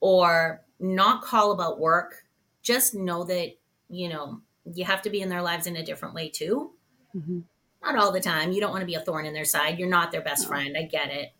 Or 0.00 0.62
not 0.80 1.22
call 1.22 1.52
about 1.52 1.78
work. 1.78 2.24
Just 2.62 2.94
know 2.94 3.24
that, 3.24 3.50
you 3.90 4.08
know, 4.08 4.40
you 4.72 4.84
have 4.86 5.02
to 5.02 5.10
be 5.10 5.20
in 5.20 5.28
their 5.28 5.42
lives 5.42 5.66
in 5.66 5.76
a 5.76 5.84
different 5.84 6.14
way 6.14 6.30
too. 6.30 6.72
Mhm. 7.14 7.42
Not 7.82 7.96
all 7.96 8.12
the 8.12 8.20
time. 8.20 8.52
You 8.52 8.60
don't 8.60 8.70
want 8.70 8.80
to 8.80 8.86
be 8.86 8.94
a 8.94 9.00
thorn 9.00 9.26
in 9.26 9.34
their 9.34 9.44
side. 9.44 9.78
You're 9.78 9.88
not 9.90 10.10
their 10.10 10.22
best 10.22 10.44
No. 10.44 10.48
friend. 10.48 10.76
I 10.78 10.84
get 10.84 11.10
it. 11.10 11.32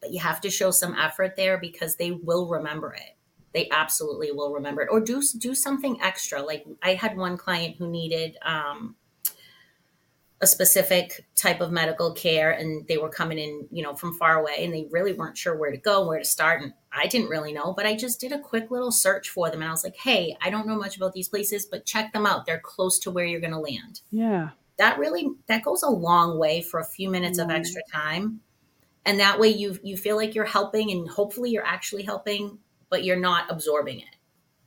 But 0.00 0.12
you 0.12 0.20
have 0.20 0.40
to 0.40 0.50
show 0.50 0.70
some 0.70 0.94
effort 0.94 1.36
there 1.36 1.58
because 1.58 1.96
they 1.96 2.10
will 2.10 2.46
remember 2.48 2.94
it. 2.94 3.16
They 3.52 3.68
absolutely 3.70 4.32
will 4.32 4.52
remember 4.54 4.80
it. 4.82 4.88
Or 4.90 5.00
do 5.00 5.22
do 5.36 5.54
something 5.54 6.00
extra. 6.00 6.40
Like 6.42 6.64
I 6.82 6.94
had 6.94 7.16
one 7.18 7.36
client 7.36 7.76
who 7.76 7.86
needed 7.86 8.38
um, 8.42 8.96
a 10.42 10.46
specific 10.46 11.24
type 11.36 11.60
of 11.60 11.70
medical 11.70 12.12
care 12.12 12.50
and 12.50 12.86
they 12.88 12.98
were 12.98 13.08
coming 13.08 13.38
in 13.38 13.66
you 13.70 13.82
know 13.82 13.94
from 13.94 14.12
far 14.18 14.40
away 14.40 14.64
and 14.64 14.74
they 14.74 14.86
really 14.90 15.12
weren't 15.12 15.38
sure 15.38 15.56
where 15.56 15.70
to 15.70 15.76
go 15.76 16.06
where 16.06 16.18
to 16.18 16.24
start 16.24 16.60
and 16.60 16.72
i 16.92 17.06
didn't 17.06 17.28
really 17.28 17.52
know 17.52 17.72
but 17.72 17.86
i 17.86 17.94
just 17.94 18.20
did 18.20 18.32
a 18.32 18.38
quick 18.40 18.70
little 18.70 18.90
search 18.90 19.28
for 19.30 19.48
them 19.50 19.60
and 19.62 19.68
i 19.68 19.70
was 19.72 19.84
like 19.84 19.96
hey 19.96 20.36
i 20.42 20.50
don't 20.50 20.66
know 20.66 20.76
much 20.76 20.96
about 20.96 21.12
these 21.12 21.28
places 21.28 21.64
but 21.64 21.86
check 21.86 22.12
them 22.12 22.26
out 22.26 22.44
they're 22.44 22.58
close 22.58 22.98
to 22.98 23.10
where 23.10 23.24
you're 23.24 23.40
going 23.40 23.52
to 23.52 23.58
land 23.58 24.00
Yeah. 24.10 24.50
that 24.78 24.98
really 24.98 25.28
that 25.46 25.62
goes 25.62 25.84
a 25.84 25.88
long 25.90 26.38
way 26.38 26.60
for 26.60 26.80
a 26.80 26.84
few 26.84 27.08
minutes 27.08 27.38
of 27.38 27.48
extra 27.48 27.82
time 27.92 28.40
and 29.06 29.20
that 29.20 29.38
way 29.38 29.48
you 29.48 29.78
you 29.84 29.96
feel 29.96 30.16
like 30.16 30.34
you're 30.34 30.44
helping 30.44 30.90
and 30.90 31.08
hopefully 31.08 31.50
you're 31.50 31.64
actually 31.66 32.02
helping 32.02 32.58
but 32.90 33.04
you're 33.04 33.16
not 33.20 33.44
absorbing 33.48 34.00
it 34.00 34.16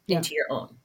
Yeah. 0.07 0.17
into 0.17 0.33
your 0.33 0.45
own 0.49 0.77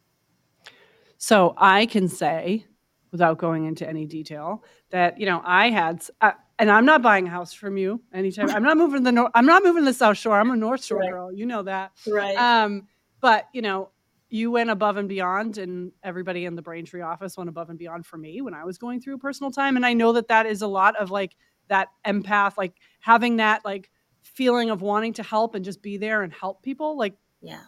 So 1.17 1.55
I 1.57 1.87
can 1.87 2.09
say, 2.09 2.65
without 3.13 3.39
going 3.39 3.65
into 3.65 3.89
any 3.89 4.07
detail, 4.07 4.65
that 4.91 5.19
you 5.19 5.27
know 5.27 5.41
I 5.45 5.71
had, 5.71 6.05
uh, 6.21 6.33
and 6.59 6.71
I'm 6.71 6.85
not 6.85 7.03
buying 7.03 7.27
a 7.27 7.31
house 7.31 7.53
from 7.53 7.77
you 7.77 8.03
anytime. 8.13 8.51
I'm 8.51 8.63
not 8.63 8.77
moving 8.77 9.03
the 9.03 9.13
north. 9.13 9.31
I'm 9.35 9.47
not 9.47 9.63
moving 9.65 9.85
the 9.85 9.95
South 9.95 10.17
Shore. 10.19 10.39
I'm 10.39 10.51
a 10.51 10.57
North 10.57 10.85
Shore 10.85 10.99
Right. 11.01 11.11
girl. 11.11 11.33
You 11.33 11.47
know 11.47 11.63
that. 11.63 11.93
right 12.07 12.37
Um, 12.37 12.87
but 13.21 13.47
you 13.53 13.63
know, 13.63 13.91
you 14.29 14.51
went 14.51 14.71
above 14.71 14.97
and 14.97 15.09
beyond, 15.09 15.59
and 15.59 15.93
everybody 16.03 16.45
in 16.45 16.55
the 16.55 16.63
Braintree 16.63 17.03
office 17.03 17.37
went 17.37 17.49
above 17.49 17.71
and 17.71 17.79
beyond 17.79 18.07
for 18.07 18.17
me 18.17 18.41
when 18.41 18.55
I 18.55 18.65
was 18.65 18.79
going 18.79 19.01
through 19.01 19.19
personal 19.19 19.51
time. 19.51 19.77
And 19.77 19.85
I 19.85 19.93
know 19.95 20.13
that 20.13 20.29
that 20.29 20.47
is 20.47 20.63
a 20.63 20.69
lot 20.69 20.97
of 20.97 21.11
like 21.11 21.37
that 21.69 21.89
empath, 22.07 22.57
like 22.57 22.75
having 23.01 23.37
that 23.37 23.65
like 23.65 23.91
feeling 24.23 24.71
of 24.71 24.83
wanting 24.83 25.15
to 25.15 25.23
help 25.23 25.55
and 25.55 25.65
just 25.65 25.83
be 25.83 25.97
there 25.97 26.23
and 26.23 26.33
help 26.33 26.63
people. 26.63 26.97
Like 26.97 27.15
yeah 27.43 27.63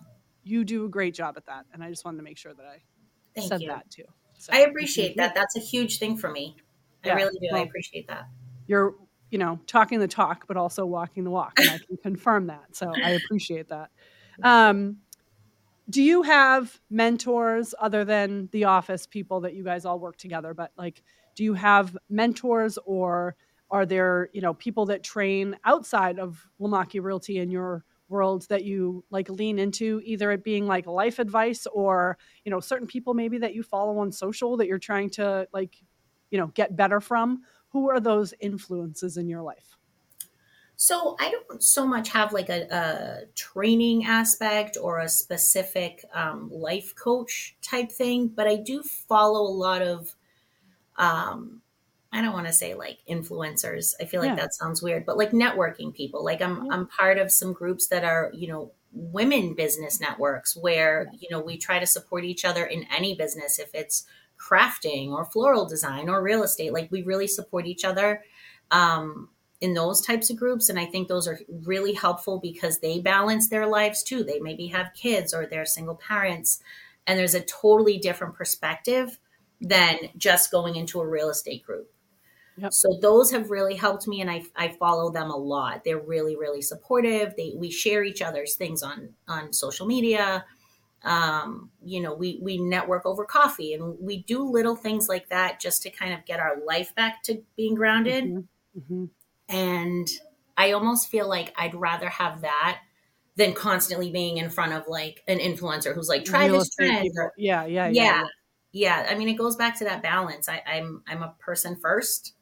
you 0.44 0.64
do 0.64 0.84
a 0.84 0.88
great 0.88 1.14
job 1.14 1.34
at 1.36 1.46
that, 1.46 1.66
and 1.72 1.82
I 1.82 1.88
just 1.88 2.04
wanted 2.04 2.18
to 2.18 2.24
make 2.24 2.36
sure 2.36 2.52
that 2.52 2.66
I 2.66 2.82
thank 3.34 3.48
said 3.48 3.62
you 3.62 3.68
that 3.68 3.88
too. 3.90 4.04
So, 4.42 4.52
i 4.52 4.60
appreciate 4.62 5.16
that 5.16 5.36
that's 5.36 5.54
a 5.56 5.60
huge 5.60 5.98
thing 5.98 6.16
for 6.16 6.30
me 6.32 6.56
Yeah, 7.04 7.12
i 7.12 7.16
really 7.16 7.38
do 7.40 7.48
i 7.54 7.60
appreciate 7.60 8.08
that 8.08 8.26
You're, 8.66 8.94
you 9.30 9.38
know, 9.38 9.60
talking 9.66 9.98
the 10.00 10.08
talk, 10.08 10.46
but 10.48 10.56
also 10.56 10.84
walking 10.84 11.24
the 11.24 11.30
walk, 11.30 11.54
and 11.60 11.70
I 11.70 11.78
can 11.78 11.96
confirm 12.02 12.48
that. 12.48 12.74
So 12.76 12.92
I 13.02 13.10
appreciate 13.12 13.68
that. 13.68 13.90
Um, 14.42 14.98
do 15.88 16.02
you 16.02 16.22
have 16.22 16.80
mentors 16.90 17.74
other 17.80 18.04
than 18.04 18.48
the 18.52 18.64
office 18.64 19.06
people 19.06 19.40
that 19.42 19.54
you 19.54 19.64
guys 19.64 19.84
all 19.84 19.98
work 19.98 20.16
together? 20.16 20.54
But 20.54 20.72
like, 20.76 21.02
do 21.34 21.44
you 21.44 21.54
have 21.54 21.96
mentors, 22.08 22.78
or 22.84 23.36
are 23.70 23.86
there, 23.86 24.28
you 24.32 24.40
know, 24.42 24.54
people 24.54 24.86
that 24.86 25.02
train 25.02 25.56
outside 25.64 26.18
of 26.18 26.46
Lamacchia 26.60 27.02
Realty 27.02 27.38
in 27.38 27.50
your 27.50 27.84
world 28.12 28.46
that 28.48 28.64
you 28.64 29.04
like 29.10 29.28
lean 29.28 29.58
into, 29.58 30.00
either 30.04 30.30
it 30.30 30.44
being 30.44 30.66
like 30.66 30.86
life 30.86 31.18
advice 31.18 31.66
or 31.72 32.18
you 32.44 32.50
know 32.50 32.60
certain 32.60 32.86
people 32.86 33.14
maybe 33.14 33.38
that 33.38 33.54
you 33.54 33.62
follow 33.62 33.98
on 33.98 34.12
social 34.12 34.56
that 34.58 34.68
you're 34.68 34.78
trying 34.78 35.10
to 35.10 35.48
like, 35.52 35.82
you 36.30 36.38
know, 36.38 36.48
get 36.48 36.76
better 36.76 37.00
from? 37.00 37.42
Who 37.70 37.90
are 37.90 38.00
those 38.00 38.34
influences 38.40 39.16
in 39.16 39.28
your 39.28 39.42
life? 39.42 39.76
So 40.76 41.16
I 41.20 41.30
don't 41.30 41.62
so 41.62 41.86
much 41.86 42.08
have 42.10 42.32
like 42.32 42.48
a, 42.48 42.66
a 42.70 43.26
training 43.34 44.04
aspect 44.04 44.76
or 44.80 44.98
a 44.98 45.08
specific 45.08 46.04
um, 46.12 46.50
life 46.52 46.94
coach 46.96 47.56
type 47.62 47.92
thing, 47.92 48.28
but 48.28 48.48
I 48.48 48.56
do 48.56 48.82
follow 48.82 49.42
a 49.42 49.56
lot 49.66 49.82
of, 49.82 50.14
um, 50.96 51.62
I 52.12 52.20
don't 52.20 52.34
want 52.34 52.46
to 52.46 52.52
say 52.52 52.74
like 52.74 52.98
influencers. 53.08 53.94
I 54.00 54.04
feel 54.04 54.20
like 54.20 54.30
Yeah. 54.30 54.36
that 54.36 54.54
sounds 54.54 54.82
weird, 54.82 55.06
but 55.06 55.16
like 55.16 55.30
networking 55.30 55.94
people. 55.94 56.24
Like 56.24 56.42
I'm 56.42 56.66
Yeah. 56.66 56.72
I'm 56.72 56.86
part 56.86 57.18
of 57.18 57.32
some 57.32 57.52
groups 57.52 57.86
that 57.88 58.04
are 58.04 58.30
you 58.34 58.48
know 58.48 58.72
women 58.92 59.54
business 59.54 60.00
networks 60.00 60.54
where 60.56 61.10
you 61.18 61.28
know 61.30 61.40
we 61.40 61.56
try 61.56 61.78
to 61.78 61.86
support 61.86 62.24
each 62.24 62.44
other 62.44 62.64
in 62.66 62.86
any 62.94 63.14
business 63.14 63.58
if 63.58 63.74
it's 63.74 64.04
crafting 64.38 65.12
or 65.12 65.24
floral 65.24 65.66
design 65.66 66.08
or 66.08 66.22
real 66.22 66.42
estate. 66.42 66.72
Like 66.72 66.90
we 66.90 67.02
really 67.02 67.26
support 67.28 67.66
each 67.66 67.84
other. 67.84 68.22
Um, 68.70 69.30
in 69.60 69.74
those 69.74 70.00
types 70.04 70.28
of 70.28 70.36
groups 70.36 70.68
and 70.68 70.76
i 70.76 70.84
think 70.84 71.06
those 71.06 71.28
are 71.28 71.38
really 71.64 71.92
helpful 71.92 72.40
because 72.40 72.80
they 72.80 72.98
balance 72.98 73.48
their 73.48 73.64
lives 73.64 74.02
too 74.02 74.24
they 74.24 74.40
maybe 74.40 74.66
have 74.66 74.92
kids 74.92 75.32
or 75.32 75.46
they're 75.46 75.64
single 75.64 75.94
parents 75.94 76.58
and 77.06 77.16
there's 77.16 77.34
a 77.36 77.40
totally 77.40 77.96
different 77.96 78.34
perspective 78.34 79.20
than 79.60 79.96
just 80.16 80.50
going 80.50 80.74
into 80.74 81.00
a 81.00 81.06
real 81.06 81.30
estate 81.30 81.62
group 81.64 81.88
Yep. 82.56 82.72
so 82.72 82.98
those 83.00 83.30
have 83.30 83.50
really 83.50 83.74
helped 83.74 84.06
me 84.06 84.20
and 84.20 84.30
I, 84.30 84.42
I 84.56 84.68
follow 84.68 85.10
them 85.10 85.30
a 85.30 85.36
lot 85.36 85.84
they're 85.84 85.98
really 85.98 86.36
really 86.36 86.62
supportive 86.62 87.34
they 87.36 87.54
we 87.56 87.70
share 87.70 88.04
each 88.04 88.20
other's 88.22 88.54
things 88.56 88.82
on 88.82 89.10
on 89.26 89.52
social 89.52 89.86
media 89.86 90.44
um, 91.04 91.70
you 91.82 92.00
know 92.00 92.14
we 92.14 92.38
we 92.42 92.58
network 92.58 93.06
over 93.06 93.24
coffee 93.24 93.74
and 93.74 93.96
we 94.00 94.22
do 94.24 94.44
little 94.44 94.76
things 94.76 95.08
like 95.08 95.28
that 95.30 95.60
just 95.60 95.82
to 95.82 95.90
kind 95.90 96.12
of 96.14 96.24
get 96.26 96.38
our 96.40 96.56
life 96.64 96.94
back 96.94 97.22
to 97.24 97.42
being 97.56 97.74
grounded 97.74 98.24
Mhm, 98.24 98.44
mhm. 98.78 99.08
and 99.48 100.08
I 100.56 100.72
almost 100.72 101.08
feel 101.08 101.28
like 101.28 101.52
I'd 101.56 101.74
rather 101.74 102.08
have 102.08 102.42
that 102.42 102.80
than 103.36 103.54
constantly 103.54 104.10
being 104.12 104.36
in 104.36 104.50
front 104.50 104.74
of 104.74 104.84
like 104.86 105.22
an 105.26 105.38
influencer 105.38 105.94
who's 105.94 106.08
like, 106.08 106.24
try 106.26 106.44
Real 106.46 106.58
this 106.58 106.68
trend. 106.74 107.08
or- 107.16 107.32
Yeah, 107.38 107.64
yeah, 107.64 107.88
yeah. 107.88 108.02
yeah, 108.02 108.24
yeah. 108.72 109.06
I 109.08 109.14
mean, 109.14 109.28
it 109.28 109.34
goes 109.38 109.56
back 109.56 109.78
to 109.78 109.84
that 109.84 110.02
balance. 110.02 110.48
I, 110.50 110.62
I'm 110.66 111.02
I'm 111.08 111.22
a 111.22 111.34
person 111.40 111.76
first, 111.76 112.34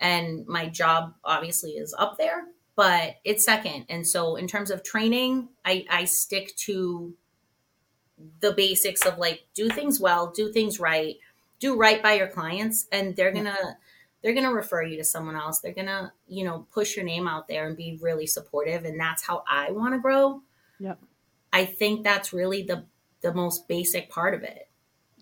and 0.00 0.46
my 0.46 0.68
job 0.68 1.14
obviously 1.24 1.72
is 1.72 1.94
up 1.98 2.18
there, 2.18 2.44
but 2.76 3.16
it's 3.24 3.44
second. 3.44 3.86
And 3.88 4.06
so 4.06 4.36
in 4.36 4.46
terms 4.46 4.70
of 4.70 4.82
training, 4.82 5.48
I, 5.64 5.84
I 5.88 6.04
stick 6.04 6.54
to 6.66 7.14
the 8.40 8.52
basics 8.52 9.04
of 9.04 9.18
like 9.18 9.46
do 9.54 9.68
things 9.68 10.00
well, 10.00 10.32
do 10.34 10.52
things 10.52 10.78
right, 10.80 11.16
do 11.58 11.76
right 11.76 12.02
by 12.02 12.14
your 12.14 12.28
clients, 12.28 12.86
and 12.92 13.16
they're 13.16 13.32
gonna 13.32 13.78
they're 14.22 14.34
gonna 14.34 14.52
refer 14.52 14.82
you 14.82 14.96
to 14.96 15.04
someone 15.04 15.36
else. 15.36 15.60
They're 15.60 15.72
gonna 15.72 16.12
you 16.26 16.44
know 16.44 16.66
push 16.72 16.96
your 16.96 17.04
name 17.04 17.28
out 17.28 17.48
there 17.48 17.66
and 17.66 17.76
be 17.76 17.98
really 18.00 18.26
supportive, 18.26 18.84
and 18.84 18.98
that's 18.98 19.24
how 19.24 19.44
I 19.48 19.70
want 19.70 19.94
to 19.94 20.00
grow. 20.00 20.42
Yep. 20.80 20.98
I 21.52 21.64
think 21.64 22.04
that's 22.04 22.32
really 22.32 22.62
the 22.62 22.84
the 23.20 23.32
most 23.32 23.68
basic 23.68 24.10
part 24.10 24.34
of 24.34 24.42
it. 24.42 24.68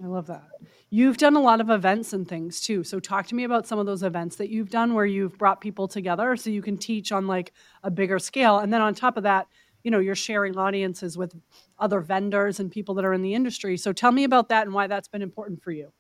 I 0.03 0.07
love 0.07 0.27
that. 0.27 0.49
You've 0.91 1.17
done 1.17 1.37
a 1.37 1.41
lot 1.41 1.61
of 1.61 1.71
events 1.71 2.13
and 2.13 2.27
things 2.27 2.61
too. 2.61 2.83
So 2.83 2.99
talk 2.99 3.27
to 3.29 3.35
me 3.35 3.45
about 3.45 3.67
some 3.67 3.79
of 3.79 3.87
those 3.87 4.03
events 4.03 4.37
that 4.37 4.51
you've 4.51 4.71
done 4.71 4.95
where 4.95 5.07
you've 5.07 5.39
brought 5.39 5.61
people 5.61 5.87
together 5.87 6.37
so 6.37 6.51
you 6.51 6.63
can 6.63 6.77
teach 6.77 7.13
on 7.13 7.27
like 7.27 7.53
a 7.85 7.91
bigger 7.91 8.19
scale. 8.19 8.59
And 8.59 8.73
then 8.73 8.81
on 8.81 8.95
top 8.95 9.17
of 9.17 9.23
that, 9.23 9.47
you 9.85 9.91
know, 9.91 10.01
you're 10.01 10.15
sharing 10.15 10.57
audiences 10.57 11.17
with 11.17 11.35
other 11.79 12.01
vendors 12.01 12.59
and 12.59 12.71
people 12.71 12.95
that 12.97 13.05
are 13.05 13.13
in 13.13 13.23
the 13.23 13.35
industry. 13.35 13.77
So 13.77 13.93
tell 13.93 14.13
me 14.13 14.25
about 14.25 14.49
that 14.49 14.67
and 14.67 14.75
why 14.75 14.87
that's 14.87 15.09
been 15.09 15.23
important 15.23 15.63
for 15.63 15.71
you. 15.71 15.93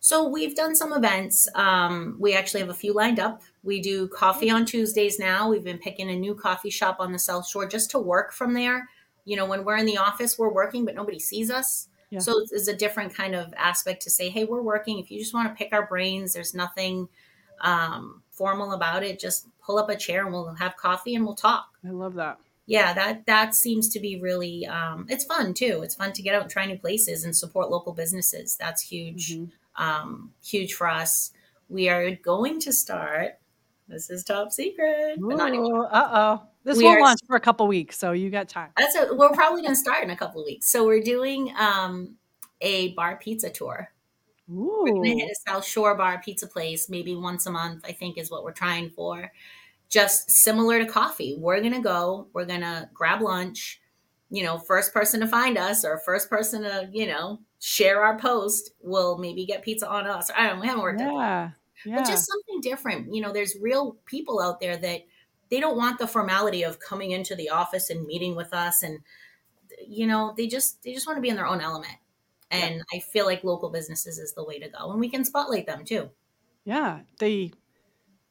So 0.00 0.28
we've 0.28 0.54
done 0.54 0.76
some 0.76 0.92
events. 0.92 1.48
Um, 1.54 2.16
we 2.20 2.34
actually 2.34 2.60
have 2.60 2.68
a 2.68 2.74
few 2.74 2.92
lined 2.92 3.18
up. 3.18 3.40
We 3.62 3.80
do 3.80 4.06
coffee 4.08 4.50
on 4.50 4.66
Tuesdays 4.66 5.18
now. 5.18 5.48
We've 5.48 5.64
been 5.64 5.78
picking 5.78 6.10
a 6.10 6.16
new 6.16 6.34
coffee 6.34 6.68
shop 6.68 6.96
on 7.00 7.10
the 7.10 7.18
South 7.18 7.48
Shore 7.48 7.66
just 7.66 7.90
to 7.92 7.98
work 7.98 8.34
from 8.34 8.52
there. 8.52 8.86
You 9.24 9.36
know, 9.36 9.46
when 9.46 9.64
we're 9.64 9.78
in 9.78 9.86
the 9.86 9.96
office, 9.96 10.38
we're 10.38 10.52
working, 10.52 10.84
but 10.84 10.94
nobody 10.94 11.18
sees 11.18 11.50
us. 11.50 11.88
Yeah. 12.14 12.20
So 12.20 12.38
it's, 12.38 12.52
it's, 12.52 12.68
a 12.68 12.76
different 12.76 13.12
kind 13.12 13.34
of 13.34 13.52
aspect 13.56 14.02
to 14.02 14.10
say, 14.10 14.28
hey, 14.28 14.44
we're 14.44 14.62
working. 14.62 15.00
If 15.00 15.10
you 15.10 15.18
just 15.18 15.34
want 15.34 15.48
to 15.48 15.54
pick 15.54 15.72
our 15.72 15.86
brains, 15.86 16.32
there's 16.32 16.54
nothing 16.54 17.08
um, 17.60 18.22
formal 18.30 18.72
about 18.72 19.02
it. 19.02 19.18
Just 19.18 19.48
pull 19.60 19.78
up 19.78 19.88
a 19.88 19.96
chair 19.96 20.24
and 20.24 20.32
we'll 20.32 20.54
have 20.54 20.76
coffee 20.76 21.16
and 21.16 21.24
we'll 21.24 21.34
talk. 21.34 21.66
I 21.84 21.90
love 21.90 22.14
that. 22.14 22.38
Yeah, 22.66 22.94
that 22.94 23.26
that 23.26 23.54
seems 23.54 23.88
to 23.90 24.00
be 24.00 24.20
really 24.20 24.64
um, 24.66 25.06
it's 25.10 25.24
fun 25.24 25.54
too. 25.54 25.80
It's 25.82 25.96
fun 25.96 26.12
to 26.12 26.22
get 26.22 26.34
out 26.34 26.42
and 26.42 26.50
try 26.50 26.64
new 26.64 26.78
places 26.78 27.24
and 27.24 27.36
support 27.36 27.68
local 27.68 27.92
businesses. 27.92 28.56
That's 28.58 28.80
huge, 28.80 29.32
mm-hmm. 29.32 29.82
um, 29.82 30.30
huge 30.42 30.72
for 30.72 30.88
us. 30.88 31.32
We 31.68 31.88
are 31.88 32.12
going 32.12 32.60
to 32.60 32.72
start. 32.72 33.38
This 33.88 34.08
is 34.08 34.24
top 34.24 34.52
secret. 34.52 35.18
Uh 35.90 36.08
oh. 36.12 36.42
This 36.64 36.78
we 36.78 36.84
will 36.84 37.00
launch 37.00 37.20
for 37.26 37.36
a 37.36 37.40
couple 37.40 37.66
weeks, 37.66 37.98
so 37.98 38.12
you 38.12 38.30
got 38.30 38.48
time. 38.48 38.70
That's 38.78 38.96
a, 38.96 39.14
we're 39.14 39.28
probably 39.30 39.60
going 39.60 39.74
to 39.74 39.80
start 39.80 40.02
in 40.02 40.10
a 40.10 40.16
couple 40.16 40.40
of 40.40 40.46
weeks. 40.46 40.70
So 40.70 40.86
we're 40.86 41.02
doing 41.02 41.52
um, 41.58 42.16
a 42.62 42.94
bar 42.94 43.16
pizza 43.16 43.50
tour. 43.50 43.90
Ooh. 44.50 44.80
We're 44.82 44.92
going 44.94 45.18
to 45.18 45.24
hit 45.24 45.30
a 45.30 45.50
South 45.50 45.66
Shore 45.66 45.94
bar 45.94 46.20
pizza 46.24 46.46
place 46.46 46.88
maybe 46.88 47.14
once 47.14 47.44
a 47.46 47.50
month. 47.50 47.84
I 47.84 47.92
think 47.92 48.16
is 48.16 48.30
what 48.30 48.44
we're 48.44 48.52
trying 48.52 48.90
for. 48.90 49.30
Just 49.90 50.30
similar 50.30 50.78
to 50.82 50.90
coffee, 50.90 51.36
we're 51.38 51.60
going 51.60 51.74
to 51.74 51.80
go. 51.80 52.28
We're 52.32 52.46
going 52.46 52.62
to 52.62 52.88
grab 52.94 53.20
lunch. 53.20 53.80
You 54.30 54.42
know, 54.42 54.58
first 54.58 54.94
person 54.94 55.20
to 55.20 55.26
find 55.26 55.58
us 55.58 55.84
or 55.84 55.98
first 55.98 56.30
person 56.30 56.62
to 56.62 56.88
you 56.90 57.06
know 57.06 57.40
share 57.60 58.02
our 58.02 58.18
post 58.18 58.70
will 58.80 59.18
maybe 59.18 59.44
get 59.44 59.62
pizza 59.62 59.88
on 59.88 60.06
us. 60.06 60.30
I 60.34 60.46
don't. 60.46 60.56
Know. 60.56 60.62
We 60.62 60.68
haven't 60.68 60.82
worked 60.82 61.00
yeah. 61.00 61.50
Yeah. 61.84 61.96
But 61.96 62.06
just 62.06 62.26
something 62.26 62.62
different. 62.62 63.14
You 63.14 63.20
know, 63.20 63.32
there's 63.32 63.56
real 63.60 63.98
people 64.06 64.40
out 64.40 64.60
there 64.60 64.78
that 64.78 65.02
they 65.54 65.60
don't 65.60 65.76
want 65.76 65.98
the 66.00 66.06
formality 66.08 66.64
of 66.64 66.80
coming 66.80 67.12
into 67.12 67.36
the 67.36 67.48
office 67.48 67.88
and 67.88 68.04
meeting 68.08 68.34
with 68.34 68.52
us 68.52 68.82
and 68.82 68.98
you 69.86 70.04
know 70.04 70.34
they 70.36 70.48
just 70.48 70.82
they 70.82 70.92
just 70.92 71.06
want 71.06 71.16
to 71.16 71.20
be 71.20 71.28
in 71.28 71.36
their 71.36 71.46
own 71.46 71.60
element 71.60 71.94
and 72.50 72.74
yeah. 72.74 72.82
i 72.92 72.98
feel 72.98 73.24
like 73.24 73.44
local 73.44 73.70
businesses 73.70 74.18
is 74.18 74.34
the 74.34 74.42
way 74.44 74.58
to 74.58 74.68
go 74.68 74.90
and 74.90 74.98
we 74.98 75.08
can 75.08 75.24
spotlight 75.24 75.64
them 75.64 75.84
too 75.84 76.10
yeah 76.64 77.00
they 77.20 77.52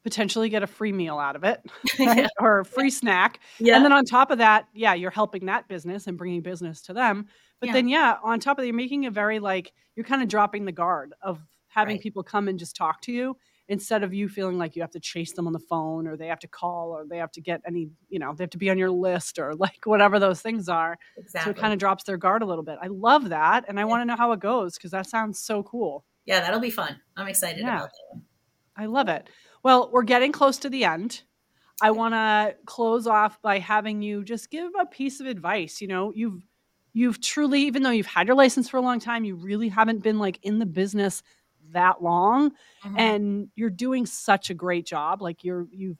potentially 0.02 0.50
get 0.50 0.62
a 0.62 0.66
free 0.66 0.92
meal 0.92 1.18
out 1.18 1.34
of 1.34 1.44
it 1.44 1.62
right? 1.98 2.18
yeah. 2.18 2.28
or 2.38 2.58
a 2.58 2.64
free 2.64 2.90
snack 2.90 3.40
yeah. 3.58 3.74
and 3.74 3.82
then 3.82 3.92
on 3.92 4.04
top 4.04 4.30
of 4.30 4.36
that 4.36 4.68
yeah 4.74 4.92
you're 4.92 5.10
helping 5.10 5.46
that 5.46 5.66
business 5.66 6.06
and 6.06 6.18
bringing 6.18 6.42
business 6.42 6.82
to 6.82 6.92
them 6.92 7.26
but 7.58 7.68
yeah. 7.68 7.72
then 7.72 7.88
yeah 7.88 8.16
on 8.22 8.38
top 8.38 8.58
of 8.58 8.62
that 8.62 8.66
you're 8.66 8.76
making 8.76 9.06
a 9.06 9.10
very 9.10 9.38
like 9.38 9.72
you're 9.96 10.04
kind 10.04 10.20
of 10.20 10.28
dropping 10.28 10.66
the 10.66 10.72
guard 10.72 11.14
of 11.22 11.40
having 11.68 11.96
right. 11.96 12.02
people 12.02 12.22
come 12.22 12.48
and 12.48 12.58
just 12.58 12.76
talk 12.76 13.00
to 13.00 13.12
you 13.12 13.34
instead 13.68 14.02
of 14.02 14.12
you 14.12 14.28
feeling 14.28 14.58
like 14.58 14.76
you 14.76 14.82
have 14.82 14.90
to 14.90 15.00
chase 15.00 15.32
them 15.32 15.46
on 15.46 15.52
the 15.52 15.58
phone 15.58 16.06
or 16.06 16.16
they 16.16 16.26
have 16.26 16.38
to 16.40 16.48
call 16.48 16.90
or 16.90 17.06
they 17.08 17.18
have 17.18 17.32
to 17.32 17.40
get 17.40 17.62
any, 17.66 17.88
you 18.08 18.18
know, 18.18 18.34
they 18.34 18.44
have 18.44 18.50
to 18.50 18.58
be 18.58 18.70
on 18.70 18.78
your 18.78 18.90
list 18.90 19.38
or 19.38 19.54
like 19.58 19.84
whatever 19.84 20.18
those 20.18 20.40
things 20.42 20.68
are. 20.68 20.98
Exactly. 21.16 21.52
So 21.52 21.56
it 21.56 21.60
kind 21.60 21.72
of 21.72 21.78
drops 21.78 22.04
their 22.04 22.18
guard 22.18 22.42
a 22.42 22.46
little 22.46 22.64
bit. 22.64 22.78
I 22.82 22.88
love 22.88 23.30
that. 23.30 23.64
And 23.68 23.78
I 23.78 23.82
yeah. 23.82 23.86
want 23.86 24.02
to 24.02 24.04
know 24.06 24.16
how 24.16 24.32
it 24.32 24.40
goes 24.40 24.74
because 24.74 24.90
that 24.90 25.06
sounds 25.06 25.38
so 25.38 25.62
cool. 25.62 26.04
Yeah, 26.26 26.40
that'll 26.40 26.60
be 26.60 26.70
fun. 26.70 27.00
I'm 27.16 27.28
excited 27.28 27.60
yeah. 27.60 27.76
about 27.76 27.90
that 27.90 28.22
I 28.76 28.86
love 28.86 29.08
it. 29.08 29.28
Well, 29.62 29.90
we're 29.92 30.02
getting 30.02 30.32
close 30.32 30.58
to 30.58 30.68
the 30.68 30.84
end. 30.84 31.22
I 31.82 31.90
want 31.90 32.14
to 32.14 32.56
close 32.66 33.06
off 33.06 33.40
by 33.42 33.58
having 33.58 34.02
you 34.02 34.24
just 34.24 34.50
give 34.50 34.70
a 34.78 34.86
piece 34.86 35.20
of 35.20 35.26
advice. 35.26 35.80
You 35.80 35.88
know, 35.88 36.12
you've 36.14 36.42
you've 36.92 37.20
truly 37.20 37.62
even 37.62 37.82
though 37.82 37.90
you've 37.90 38.06
had 38.06 38.26
your 38.26 38.36
license 38.36 38.68
for 38.68 38.76
a 38.76 38.82
long 38.82 39.00
time, 39.00 39.24
you 39.24 39.36
really 39.36 39.68
haven't 39.68 40.02
been 40.02 40.18
like 40.18 40.38
in 40.42 40.58
the 40.58 40.66
business 40.66 41.22
that 41.74 42.02
long 42.02 42.50
mm-hmm. 42.50 42.98
and 42.98 43.48
you're 43.54 43.70
doing 43.70 44.06
such 44.06 44.50
a 44.50 44.54
great 44.54 44.86
job 44.86 45.22
like 45.22 45.44
you're 45.44 45.66
you've 45.70 45.98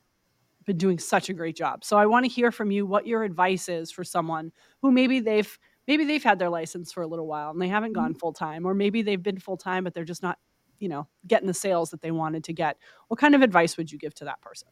been 0.64 0.78
doing 0.78 0.98
such 0.98 1.28
a 1.28 1.34
great 1.34 1.56
job. 1.56 1.84
So 1.84 1.96
i 1.96 2.06
want 2.06 2.24
to 2.24 2.30
hear 2.30 2.50
from 2.50 2.70
you 2.70 2.86
what 2.86 3.06
your 3.06 3.22
advice 3.22 3.68
is 3.68 3.90
for 3.90 4.02
someone 4.02 4.52
who 4.82 4.90
maybe 4.90 5.20
they've 5.20 5.58
maybe 5.86 6.04
they've 6.04 6.24
had 6.24 6.38
their 6.38 6.50
license 6.50 6.92
for 6.92 7.02
a 7.02 7.06
little 7.06 7.26
while 7.26 7.50
and 7.50 7.60
they 7.60 7.68
haven't 7.68 7.92
gone 7.92 8.10
mm-hmm. 8.10 8.18
full 8.18 8.32
time 8.32 8.66
or 8.66 8.74
maybe 8.74 9.02
they've 9.02 9.22
been 9.22 9.38
full 9.38 9.56
time 9.56 9.84
but 9.84 9.94
they're 9.94 10.04
just 10.04 10.22
not 10.22 10.38
you 10.78 10.88
know 10.88 11.06
getting 11.26 11.46
the 11.46 11.54
sales 11.54 11.90
that 11.90 12.02
they 12.02 12.10
wanted 12.10 12.44
to 12.44 12.52
get. 12.52 12.78
What 13.08 13.20
kind 13.20 13.34
of 13.34 13.42
advice 13.42 13.76
would 13.76 13.92
you 13.92 13.98
give 13.98 14.14
to 14.14 14.24
that 14.24 14.40
person? 14.40 14.68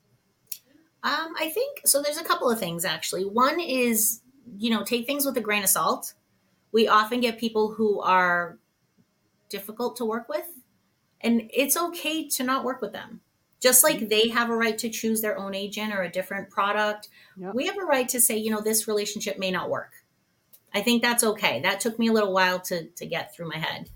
Um, 1.05 1.35
i 1.39 1.49
think 1.49 1.81
so 1.85 2.01
there's 2.01 2.19
a 2.19 2.25
couple 2.25 2.51
of 2.51 2.59
things 2.59 2.85
actually. 2.85 3.25
One 3.25 3.61
is 3.61 4.23
you 4.59 4.71
know 4.71 4.85
take 4.85 5.07
things 5.07 5.25
with 5.27 5.37
a 5.37 5.41
grain 5.41 5.63
of 5.63 5.69
salt. 5.69 6.15
We 6.73 6.89
often 6.89 7.21
get 7.21 7.39
people 7.39 7.73
who 7.73 8.01
are 8.01 8.59
difficult 9.51 9.97
to 9.97 10.07
work 10.07 10.29
with 10.29 10.47
and 11.23 11.51
it's 11.53 11.77
okay 11.77 12.29
to 12.29 12.43
not 12.43 12.65
work 12.65 12.81
with 12.81 12.93
them. 12.93 13.21
Just 13.61 13.85
like 13.85 13.99
mm-hmm. 13.99 14.09
they 14.09 14.29
have 14.29 14.51
a 14.51 14.57
right 14.57 14.77
to 14.79 14.89
choose 14.89 15.21
their 15.21 15.39
own 15.39 15.55
agent 15.55 15.95
or 15.95 16.03
a 16.03 16.11
different 16.11 16.51
product, 16.51 17.09
yep. 17.37 17.55
we 17.55 17.67
have 17.67 17.79
a 17.79 17.85
right 17.85 18.09
to 18.09 18.21
say, 18.21 18.37
you 18.37 18.51
know, 18.51 18.61
this 18.61 18.89
relationship 18.89 19.39
may 19.39 19.53
not 19.53 19.71
work. 19.71 19.93
I 20.75 20.83
think 20.83 21.01
that's 21.01 21.23
okay. 21.23 21.61
That 21.61 21.81
took 21.81 21.99
me 21.99 22.09
a 22.09 22.13
little 22.13 22.33
while 22.33 22.59
to 22.61 22.89
to 22.89 23.07
get 23.07 23.35
through 23.35 23.49
my 23.49 23.59
head. 23.59 23.89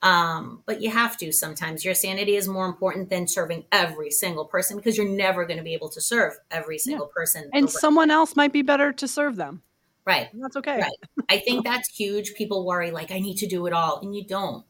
Um, 0.00 0.62
but 0.66 0.80
you 0.80 0.90
have 0.90 1.16
to 1.18 1.32
sometimes. 1.32 1.84
Your 1.84 1.94
sanity 1.94 2.36
is 2.36 2.46
more 2.46 2.66
important 2.66 3.10
than 3.10 3.26
serving 3.26 3.64
every 3.72 4.10
single 4.10 4.44
person 4.44 4.76
because 4.76 4.96
you're 4.96 5.08
never 5.08 5.44
going 5.44 5.56
to 5.56 5.64
be 5.64 5.74
able 5.74 5.88
to 5.90 6.00
serve 6.00 6.34
every 6.50 6.78
single 6.78 7.06
yeah. 7.06 7.20
person. 7.20 7.50
And 7.52 7.68
someone 7.68 8.10
else 8.10 8.36
might 8.36 8.52
be 8.52 8.62
better 8.62 8.92
to 8.92 9.08
serve 9.08 9.36
them. 9.36 9.62
Right. 10.04 10.32
And 10.32 10.42
that's 10.42 10.56
okay. 10.56 10.80
Right. 10.80 11.26
I 11.28 11.38
think 11.38 11.64
that's 11.64 11.88
huge. 11.88 12.34
People 12.34 12.64
worry 12.64 12.92
like 12.92 13.10
I 13.10 13.18
need 13.18 13.38
to 13.38 13.46
do 13.46 13.66
it 13.66 13.72
all, 13.72 13.98
and 14.00 14.14
you 14.14 14.24
don't 14.24 14.64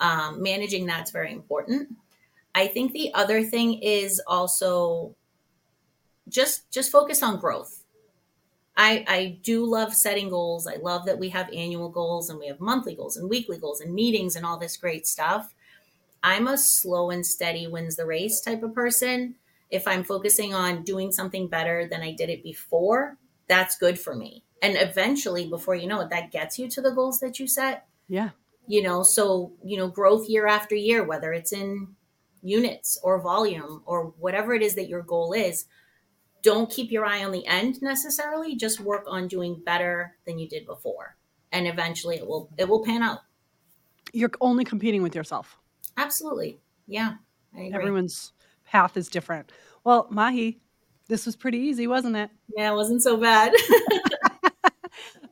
um, 0.00 0.42
managing 0.42 0.86
that's 0.86 1.10
very 1.10 1.32
important. 1.32 1.96
I 2.54 2.68
think 2.68 2.92
the 2.92 3.12
other 3.14 3.42
thing 3.42 3.82
is 3.82 4.20
also 4.26 5.14
just 6.28 6.70
just 6.70 6.92
focus 6.92 7.22
on 7.22 7.38
growth. 7.38 7.82
I 8.76 9.04
i 9.08 9.38
do 9.42 9.64
love 9.66 9.94
setting 9.94 10.30
goals. 10.30 10.66
I 10.66 10.76
love 10.76 11.06
that 11.06 11.18
we 11.18 11.30
have 11.30 11.52
annual 11.52 11.88
goals 11.88 12.30
and 12.30 12.38
we 12.38 12.46
have 12.46 12.60
monthly 12.60 12.94
goals 12.94 13.16
and 13.16 13.28
weekly 13.28 13.58
goals 13.58 13.80
and 13.80 13.94
meetings 13.94 14.36
and 14.36 14.46
all 14.46 14.58
this 14.58 14.76
great 14.76 15.06
stuff. 15.06 15.52
I'm 16.22 16.46
a 16.48 16.56
slow 16.56 17.10
and 17.10 17.26
steady 17.26 17.66
wins 17.66 17.96
the 17.96 18.06
race 18.06 18.40
type 18.40 18.62
of 18.62 18.74
person. 18.74 19.36
If 19.70 19.88
i'm 19.88 20.04
focusing 20.04 20.54
on 20.54 20.84
doing 20.84 21.10
something 21.10 21.48
better 21.48 21.88
than 21.88 22.00
i 22.00 22.12
did 22.12 22.30
it 22.30 22.42
before 22.42 23.16
that's 23.46 23.76
good 23.76 23.98
for 23.98 24.14
me. 24.14 24.42
And 24.62 24.76
eventually 24.78 25.46
before 25.46 25.74
you 25.74 25.86
know 25.86 26.00
it 26.00 26.10
that 26.10 26.30
gets 26.30 26.58
you 26.58 26.68
to 26.70 26.80
the 26.80 26.92
goals 26.92 27.20
that 27.20 27.38
you 27.38 27.46
set. 27.46 27.86
Yeah 28.08 28.30
you 28.66 28.82
know 28.82 29.02
so 29.02 29.52
you 29.62 29.76
know 29.76 29.88
growth 29.88 30.28
year 30.28 30.46
after 30.46 30.74
year 30.74 31.04
whether 31.04 31.32
it's 31.32 31.52
in 31.52 31.88
units 32.42 32.98
or 33.02 33.20
volume 33.20 33.82
or 33.86 34.12
whatever 34.18 34.54
it 34.54 34.62
is 34.62 34.74
that 34.74 34.88
your 34.88 35.02
goal 35.02 35.32
is 35.32 35.66
don't 36.44 36.70
keep 36.70 36.92
your 36.92 37.06
eye 37.06 37.24
on 37.24 37.32
the 37.32 37.44
end 37.46 37.80
necessarily. 37.80 38.54
Just 38.54 38.78
work 38.78 39.04
on 39.08 39.26
doing 39.26 39.60
better 39.64 40.14
than 40.26 40.38
you 40.38 40.46
did 40.46 40.66
before. 40.66 41.16
And 41.50 41.66
eventually 41.66 42.16
it 42.16 42.26
will 42.26 42.50
it 42.58 42.68
will 42.68 42.84
pan 42.84 43.02
out. 43.02 43.20
You're 44.12 44.30
only 44.40 44.64
competing 44.64 45.02
with 45.02 45.16
yourself. 45.16 45.58
Absolutely. 45.96 46.60
Yeah 46.86 47.14
everyone's 47.56 48.32
path 48.64 48.96
is 48.96 49.08
different. 49.08 49.50
Well 49.82 50.06
mahi 50.10 50.60
this 51.08 51.26
was 51.26 51.34
pretty 51.34 51.58
easy 51.58 51.86
wasn't 51.86 52.16
it? 52.16 52.30
Yeah 52.56 52.72
it 52.72 52.74
wasn't 52.74 53.02
so 53.02 53.16
bad 53.16 53.52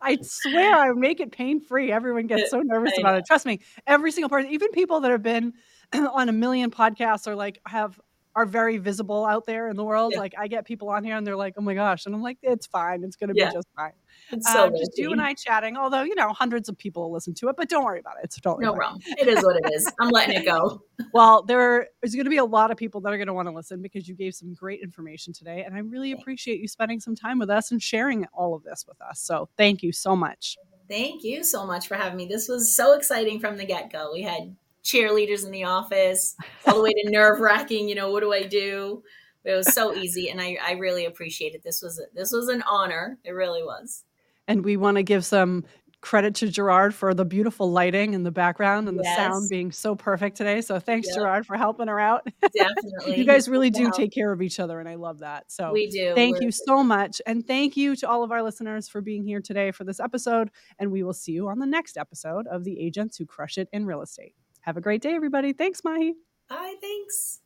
I 0.03 0.19
swear 0.21 0.75
I 0.75 0.93
make 0.93 1.21
it 1.21 1.33
pain 1.33 1.61
free. 1.61 1.93
Everyone 1.93 2.27
gets 2.27 2.51
so 2.51 2.61
nervous 2.65 2.99
about 2.99 3.19
it. 3.19 3.25
Trust 3.27 3.47
me, 3.47 3.61
every 3.87 4.13
single 4.13 4.29
person, 4.29 4.51
even 4.51 4.71
people 4.71 5.01
that 5.01 5.11
have 5.11 5.23
been 5.23 5.55
on 5.93 6.29
a 6.29 6.33
million 6.33 6.71
podcasts 6.71 7.27
or 7.27 7.35
like 7.35 7.61
have 7.67 8.01
are 8.35 8.47
very 8.47 8.79
visible 8.79 9.25
out 9.25 9.45
there 9.47 9.69
in 9.69 9.77
the 9.77 9.85
world. 9.85 10.13
Yeah. 10.15 10.21
Like 10.21 10.35
I 10.39 10.49
get 10.49 10.65
people 10.65 10.89
on 10.89 11.05
here 11.05 11.17
and 11.17 11.27
they're 11.27 11.37
like, 11.37 11.55
"Oh 11.59 11.61
my 11.61 11.75
gosh," 11.75 12.07
and 12.07 12.15
I'm 12.15 12.23
like, 12.23 12.39
"It's 12.43 12.67
fine. 12.67 13.05
It's 13.05 13.17
going 13.17 13.29
to 13.29 13.35
Yeah. 13.37 13.49
be 13.51 13.55
just 13.55 13.69
fine." 13.77 13.93
It's 14.31 14.51
so 14.51 14.67
um, 14.67 14.73
just 14.77 14.97
you 14.97 15.13
and 15.13 15.21
I 15.21 15.35
chatting. 15.35 15.77
Although 15.77 16.03
you 16.03 16.15
know, 16.15 16.33
hundreds 16.33 16.69
of 16.69 16.79
people 16.79 17.11
listen 17.13 17.35
to 17.35 17.49
it, 17.49 17.57
but 17.57 17.69
don't 17.69 17.85
worry 17.85 18.01
about 18.01 18.15
it. 18.23 18.33
So 18.33 18.41
don't 18.43 18.57
worry. 18.57 18.65
No 18.67 18.73
about 18.73 18.81
problem. 18.81 19.03
It 19.19 19.29
is 19.29 19.45
what 19.45 19.57
it 19.57 19.73
is. 19.75 19.91
I'm 20.01 20.09
letting 20.11 20.37
it 20.41 20.45
go. 20.45 20.83
it. 20.99 21.07
Well, 21.13 21.43
there 21.43 21.89
is 22.03 22.15
going 22.15 22.25
to 22.25 22.31
be 22.31 22.37
a 22.39 22.45
lot 22.45 22.71
of 22.71 22.77
people 22.77 23.01
that 23.03 23.13
are 23.13 23.17
going 23.19 23.27
to 23.27 23.35
want 23.35 23.49
to 23.49 23.55
listen 23.55 23.83
because 23.83 24.09
you 24.09 24.15
gave 24.15 24.35
some 24.35 24.55
great 24.55 24.81
information 24.83 25.33
today, 25.33 25.65
and 25.65 25.75
I 25.75 25.79
really 25.81 26.13
appreciate 26.13 26.61
you 26.61 26.69
spending 26.69 27.01
some 27.01 27.15
time 27.15 27.39
with 27.39 27.51
us 27.51 27.71
and 27.71 27.83
sharing 27.83 28.27
all 28.33 28.55
of 28.55 28.63
this 28.63 28.85
with 28.89 29.01
us. 29.03 29.21
So 29.21 29.49
thank 29.57 29.83
you 29.83 29.93
so 29.93 30.17
much. 30.17 30.57
Thank 30.89 31.23
you 31.25 31.45
so 31.45 31.67
much 31.67 31.87
for 31.89 31.97
having 31.97 32.17
me. 32.17 32.27
This 32.27 32.49
was 32.49 32.75
so 32.77 32.93
exciting 32.95 33.41
from 33.41 33.57
the 33.57 33.65
get 33.65 33.93
go. 33.93 34.11
We 34.13 34.23
had 34.23 34.55
cheerleaders 34.85 35.45
in 35.45 35.51
the 35.51 35.65
office, 35.65 36.35
all 36.67 36.77
the 36.77 36.83
way 36.83 36.93
to 36.93 37.11
nerve 37.11 37.41
wracking. 37.41 37.89
You 37.89 37.95
know, 37.95 38.11
what 38.11 38.21
do 38.21 38.33
I 38.33 38.43
do? 38.45 39.03
It 39.45 39.55
was 39.55 39.73
so 39.75 39.93
easy, 39.95 40.31
and 40.31 40.41
I, 40.41 40.57
I 40.65 40.73
really 40.73 41.05
appreciate 41.07 41.55
it. 41.55 41.63
This 41.65 41.83
was 41.83 41.99
a, 41.99 42.03
this 42.15 42.31
was 42.33 42.49
an 42.49 42.63
honor. 42.63 43.19
It 43.25 43.33
really 43.33 43.63
was. 43.63 44.05
And 44.47 44.65
we 44.65 44.77
want 44.77 44.97
to 44.99 45.03
give 45.03 45.25
some 45.25 45.65
credit 46.01 46.35
to 46.35 46.49
Gerard 46.49 46.93
for 46.93 47.15
the 47.15 47.25
beautiful 47.25 47.71
lighting 47.71 48.13
in 48.15 48.25
the 48.25 48.31
background 48.33 48.89
and 48.89 48.99
the 48.99 49.05
sound 49.17 49.49
being 49.49 49.71
so 49.71 49.95
perfect 49.95 50.37
today. 50.37 50.61
So 50.61 50.81
thanks, 50.81 51.07
Yep. 51.09 51.17
Gerard, 51.17 51.47
for 51.47 51.57
helping 51.57 51.87
her 51.87 52.01
out. 52.01 52.27
Definitely, 52.53 53.17
you 53.19 53.25
guys 53.25 53.49
really 53.49 53.71
do 53.71 53.85
Wow. 53.85 53.91
take 53.91 54.13
care 54.13 54.33
of 54.33 54.43
each 54.43 54.59
other, 54.59 54.81
and 54.81 54.89
I 54.89 54.97
love 54.97 55.21
that. 55.21 55.51
So 55.53 55.73
We 55.73 55.89
do. 55.89 56.13
thank 56.17 56.35
We're- 56.35 56.47
you 56.47 56.51
so 56.53 56.83
much. 56.83 57.23
And 57.25 57.47
thank 57.47 57.77
you 57.77 57.95
to 57.97 58.09
all 58.09 58.25
of 58.25 58.33
our 58.33 58.43
listeners 58.43 58.89
for 58.89 59.01
being 59.01 59.25
here 59.25 59.41
today 59.41 59.71
for 59.71 59.85
this 59.85 60.01
episode. 60.01 60.51
And 60.81 60.91
we 60.91 61.05
will 61.05 61.13
see 61.15 61.33
you 61.33 61.49
on 61.49 61.61
the 61.61 61.67
next 61.67 61.97
episode 61.97 62.49
of 62.49 62.65
The 62.65 62.81
Agents 62.81 63.17
Who 63.17 63.25
Crush 63.27 63.57
It 63.59 63.69
in 63.73 63.87
Real 63.87 64.03
Estate. 64.03 64.35
Have 64.63 64.77
a 64.77 64.81
great 64.81 65.03
day, 65.03 65.15
everybody. 65.15 65.53
Thanks, 65.53 65.83
Mahi. 65.85 66.15
Bye. 66.49 66.75
Thanks. 66.81 67.41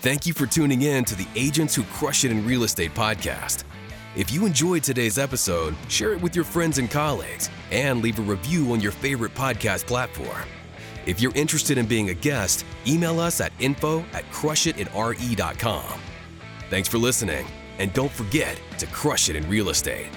Thank 0.00 0.26
you 0.26 0.34
for 0.34 0.46
tuning 0.46 0.82
in 0.82 1.04
to 1.06 1.14
the 1.14 1.26
Agents 1.34 1.74
Who 1.74 1.82
Crush 1.84 2.24
It 2.24 2.30
in 2.30 2.46
Real 2.46 2.62
Estate 2.62 2.94
podcast. 2.94 3.64
If 4.14 4.30
you 4.30 4.46
enjoyed 4.46 4.82
today's 4.82 5.18
episode, 5.18 5.74
share 5.88 6.12
it 6.12 6.20
with 6.20 6.34
your 6.34 6.44
friends 6.44 6.78
and 6.78 6.90
colleagues, 6.90 7.50
and 7.70 8.02
leave 8.02 8.18
a 8.18 8.22
review 8.22 8.72
on 8.72 8.80
your 8.80 8.92
favorite 8.92 9.34
podcast 9.34 9.86
platform. 9.86 10.44
If 11.06 11.20
you're 11.20 11.34
interested 11.34 11.78
in 11.78 11.86
being 11.86 12.10
a 12.10 12.14
guest, 12.14 12.64
email 12.86 13.20
us 13.20 13.40
at 13.40 13.52
info 13.58 14.00
at 14.12 14.24
crushitatre.com. 14.30 16.00
Thanks 16.70 16.88
for 16.88 16.98
listening, 16.98 17.46
and 17.78 17.92
don't 17.92 18.12
forget 18.12 18.60
to 18.78 18.86
crush 18.86 19.28
it 19.28 19.36
in 19.36 19.48
real 19.48 19.68
estate. 19.68 20.08